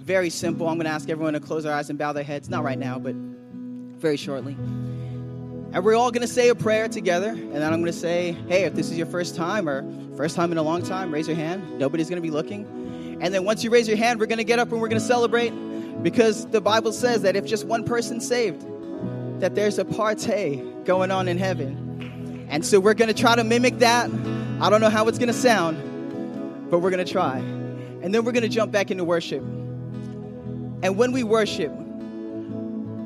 Very 0.00 0.30
simple. 0.30 0.68
I'm 0.68 0.76
going 0.76 0.86
to 0.86 0.90
ask 0.90 1.08
everyone 1.08 1.34
to 1.34 1.40
close 1.40 1.64
their 1.64 1.72
eyes 1.72 1.90
and 1.90 1.98
bow 1.98 2.12
their 2.12 2.24
heads. 2.24 2.48
Not 2.48 2.64
right 2.64 2.78
now, 2.78 2.98
but 2.98 3.14
very 3.14 4.16
shortly. 4.16 4.52
And 4.52 5.84
we're 5.84 5.96
all 5.96 6.10
going 6.10 6.26
to 6.26 6.32
say 6.32 6.48
a 6.48 6.54
prayer 6.54 6.88
together. 6.88 7.28
And 7.28 7.54
then 7.54 7.72
I'm 7.72 7.80
going 7.80 7.92
to 7.92 7.98
say, 7.98 8.32
hey, 8.48 8.64
if 8.64 8.74
this 8.74 8.90
is 8.90 8.96
your 8.96 9.06
first 9.06 9.36
time 9.36 9.68
or 9.68 9.84
first 10.16 10.34
time 10.34 10.50
in 10.50 10.58
a 10.58 10.62
long 10.62 10.82
time, 10.82 11.12
raise 11.12 11.28
your 11.28 11.36
hand. 11.36 11.78
Nobody's 11.78 12.08
going 12.08 12.20
to 12.20 12.26
be 12.26 12.30
looking. 12.30 13.18
And 13.20 13.34
then 13.34 13.44
once 13.44 13.62
you 13.62 13.70
raise 13.70 13.86
your 13.86 13.96
hand, 13.96 14.18
we're 14.18 14.26
going 14.26 14.38
to 14.38 14.44
get 14.44 14.58
up 14.58 14.72
and 14.72 14.80
we're 14.80 14.88
going 14.88 15.00
to 15.00 15.06
celebrate 15.06 15.50
because 16.02 16.46
the 16.46 16.60
Bible 16.60 16.92
says 16.92 17.22
that 17.22 17.36
if 17.36 17.44
just 17.44 17.64
one 17.66 17.84
person's 17.84 18.26
saved, 18.26 18.64
that 19.40 19.54
there's 19.54 19.78
a 19.78 19.84
party 19.84 20.62
going 20.84 21.10
on 21.10 21.28
in 21.28 21.36
heaven. 21.36 21.87
And 22.48 22.64
so 22.64 22.80
we're 22.80 22.94
going 22.94 23.08
to 23.08 23.20
try 23.20 23.36
to 23.36 23.44
mimic 23.44 23.78
that. 23.78 24.10
I 24.60 24.70
don't 24.70 24.80
know 24.80 24.90
how 24.90 25.06
it's 25.08 25.18
going 25.18 25.28
to 25.28 25.34
sound, 25.34 26.70
but 26.70 26.78
we're 26.80 26.90
going 26.90 27.04
to 27.04 27.12
try. 27.12 27.38
And 27.38 28.14
then 28.14 28.24
we're 28.24 28.32
going 28.32 28.42
to 28.42 28.48
jump 28.48 28.72
back 28.72 28.90
into 28.90 29.04
worship. 29.04 29.42
And 29.42 30.96
when 30.96 31.12
we 31.12 31.22
worship, 31.24 31.70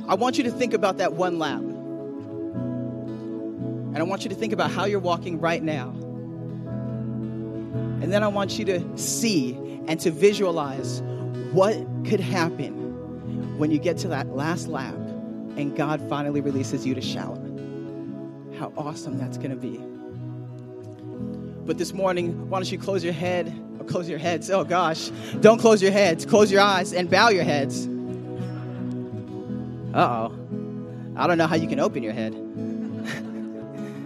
I 0.09 0.15
want 0.15 0.39
you 0.39 0.45
to 0.45 0.51
think 0.51 0.75
about 0.75 0.99
that 0.99 1.15
one 1.15 1.39
lap. 1.39 1.61
And 3.93 3.99
I 3.99 4.03
want 4.03 4.25
you 4.25 4.31
to 4.31 4.37
think 4.37 4.53
about 4.53 4.71
how 4.71 4.85
you're 4.85 5.01
walking 5.01 5.41
right 5.41 5.63
now. 5.63 5.91
And 8.01 8.13
then 8.13 8.23
I 8.23 8.29
want 8.29 8.59
you 8.59 8.65
to 8.67 8.99
see 8.99 9.55
and 9.87 9.99
to 10.01 10.11
visualize 10.11 11.03
what 11.53 11.77
could 12.07 12.21
happen 12.21 13.59
when 13.59 13.71
you 13.71 13.79
get 13.79 13.99
to 13.99 14.09
that 14.09 14.29
last 14.29 14.67
lap 14.69 14.95
and 15.57 15.77
God 15.77 16.01
finally 16.09 16.41
releases 16.41 16.87
you 16.87 16.95
to 16.95 17.01
shout. 17.01 17.39
How 18.63 18.73
awesome 18.77 19.19
that's 19.19 19.39
going 19.39 19.51
to 19.51 19.57
be. 19.57 19.77
But 21.67 21.79
this 21.79 21.93
morning, 21.93 22.49
why 22.49 22.61
don't 22.61 22.71
you 22.71 22.79
close 22.79 23.03
your 23.03 23.13
head 23.13 23.53
or 23.81 23.85
close 23.85 24.09
your 24.09 24.21
heads? 24.21 24.53
Oh 24.53 24.63
gosh, 24.63 25.09
don't 25.41 25.59
close 25.59 25.83
your 25.83 25.91
heads. 25.91 26.25
Close 26.25 26.49
your 26.53 26.61
eyes 26.61 26.93
and 26.93 27.11
bow 27.11 27.31
your 27.31 27.43
heads. 27.43 27.89
Uh 29.93 29.99
oh. 29.99 30.39
I 31.17 31.27
don't 31.27 31.39
know 31.39 31.49
how 31.49 31.57
you 31.57 31.67
can 31.67 31.81
open 31.81 32.05
your 32.05 32.13
head. 32.13 32.35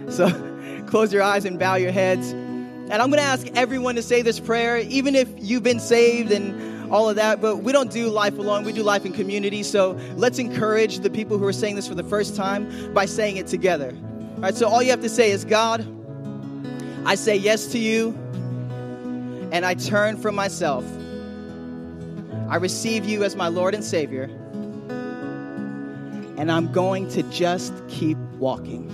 so 0.11 0.27
close 0.87 1.13
your 1.13 1.21
eyes 1.21 1.45
and 1.45 1.59
bow 1.59 1.75
your 1.75 1.91
heads. 1.91 2.31
And 2.31 2.93
I'm 2.93 3.11
going 3.11 3.21
to 3.21 3.29
ask 3.29 3.45
everyone 3.53 3.93
to 3.93 4.01
say 4.01 4.23
this 4.23 4.39
prayer, 4.39 4.77
even 4.77 5.13
if 5.13 5.29
you've 5.37 5.61
been 5.61 5.79
saved 5.79 6.31
and 6.31 6.91
all 6.91 7.11
of 7.11 7.17
that, 7.17 7.41
but 7.41 7.57
we 7.57 7.73
don't 7.73 7.91
do 7.91 8.07
life 8.07 8.39
alone. 8.39 8.63
We 8.63 8.73
do 8.73 8.81
life 8.81 9.05
in 9.05 9.13
community. 9.13 9.61
So 9.61 9.91
let's 10.15 10.39
encourage 10.39 10.97
the 11.01 11.11
people 11.11 11.37
who 11.37 11.45
are 11.45 11.53
saying 11.53 11.75
this 11.75 11.87
for 11.87 11.93
the 11.93 12.03
first 12.03 12.35
time 12.35 12.91
by 12.95 13.05
saying 13.05 13.37
it 13.37 13.45
together. 13.45 13.95
All 14.37 14.43
right, 14.43 14.55
so 14.55 14.69
all 14.69 14.83
you 14.83 14.91
have 14.91 15.01
to 15.01 15.09
say 15.09 15.31
is 15.31 15.43
God, 15.45 15.83
I 17.07 17.15
say 17.15 17.35
yes 17.35 17.65
to 17.71 17.79
you, 17.79 18.09
and 19.51 19.65
I 19.65 19.73
turn 19.73 20.15
from 20.17 20.35
myself. 20.35 20.85
I 22.47 22.57
receive 22.57 23.03
you 23.05 23.23
as 23.23 23.35
my 23.35 23.47
Lord 23.47 23.73
and 23.73 23.83
Savior, 23.83 24.25
and 26.37 26.51
I'm 26.51 26.71
going 26.71 27.09
to 27.09 27.23
just 27.23 27.73
keep 27.87 28.15
walking. 28.37 28.87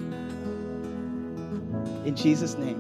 In 2.06 2.16
Jesus' 2.16 2.58
name. 2.58 2.80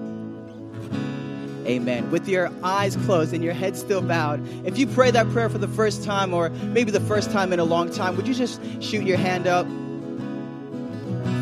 Amen. 1.65 2.11
With 2.11 2.29
your 2.29 2.49
eyes 2.63 2.95
closed 2.95 3.33
and 3.33 3.43
your 3.43 3.53
head 3.53 3.75
still 3.75 4.01
bowed, 4.01 4.41
if 4.65 4.77
you 4.77 4.87
pray 4.87 5.11
that 5.11 5.29
prayer 5.31 5.49
for 5.49 5.57
the 5.57 5.67
first 5.67 6.01
time 6.05 6.33
or 6.33 6.49
maybe 6.49 6.91
the 6.91 7.01
first 7.01 7.29
time 7.29 7.51
in 7.51 7.59
a 7.59 7.65
long 7.65 7.91
time, 7.91 8.15
would 8.15 8.25
you 8.25 8.33
just 8.33 8.61
shoot 8.81 9.03
your 9.03 9.17
hand 9.17 9.47
up? 9.47 9.67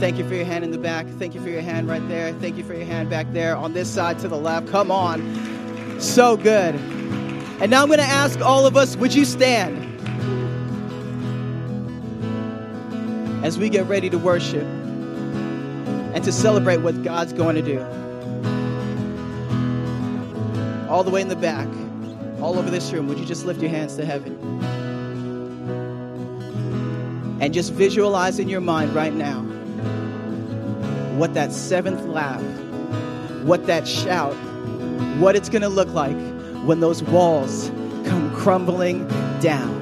Thank 0.01 0.17
you 0.17 0.27
for 0.27 0.33
your 0.33 0.45
hand 0.45 0.63
in 0.63 0.71
the 0.71 0.79
back. 0.79 1.05
Thank 1.19 1.35
you 1.35 1.41
for 1.41 1.49
your 1.49 1.61
hand 1.61 1.87
right 1.87 2.01
there. 2.07 2.33
Thank 2.33 2.57
you 2.57 2.63
for 2.63 2.73
your 2.73 2.85
hand 2.85 3.11
back 3.11 3.31
there 3.33 3.55
on 3.55 3.73
this 3.73 3.87
side 3.87 4.17
to 4.21 4.27
the 4.27 4.35
left. 4.35 4.67
Come 4.67 4.89
on. 4.89 6.01
So 6.01 6.35
good. 6.35 6.73
And 7.61 7.69
now 7.69 7.83
I'm 7.83 7.87
going 7.87 7.99
to 7.99 8.03
ask 8.03 8.41
all 8.41 8.65
of 8.65 8.75
us, 8.75 8.95
would 8.95 9.13
you 9.13 9.25
stand? 9.25 9.77
As 13.45 13.59
we 13.59 13.69
get 13.69 13.85
ready 13.85 14.09
to 14.09 14.17
worship 14.17 14.63
and 14.63 16.23
to 16.23 16.31
celebrate 16.31 16.77
what 16.77 17.03
God's 17.03 17.31
going 17.31 17.55
to 17.57 17.61
do 17.61 17.79
all 20.89 21.03
the 21.03 21.11
way 21.11 21.21
in 21.21 21.27
the 21.27 21.35
back, 21.35 21.67
all 22.41 22.57
over 22.57 22.71
this 22.71 22.91
room, 22.91 23.07
would 23.07 23.19
you 23.19 23.25
just 23.27 23.45
lift 23.45 23.61
your 23.61 23.69
hands 23.69 23.97
to 23.97 24.05
heaven? 24.05 24.33
And 27.39 27.53
just 27.53 27.71
visualize 27.73 28.39
in 28.39 28.49
your 28.49 28.61
mind 28.61 28.95
right 28.95 29.13
now 29.13 29.50
what 31.21 31.35
that 31.35 31.51
seventh 31.51 32.03
laugh, 32.05 32.41
what 33.43 33.67
that 33.67 33.87
shout, 33.87 34.33
what 35.19 35.35
it's 35.35 35.49
going 35.49 35.61
to 35.61 35.69
look 35.69 35.87
like 35.89 36.17
when 36.65 36.79
those 36.79 37.03
walls 37.03 37.69
come 38.05 38.33
crumbling 38.35 39.07
down. 39.39 39.80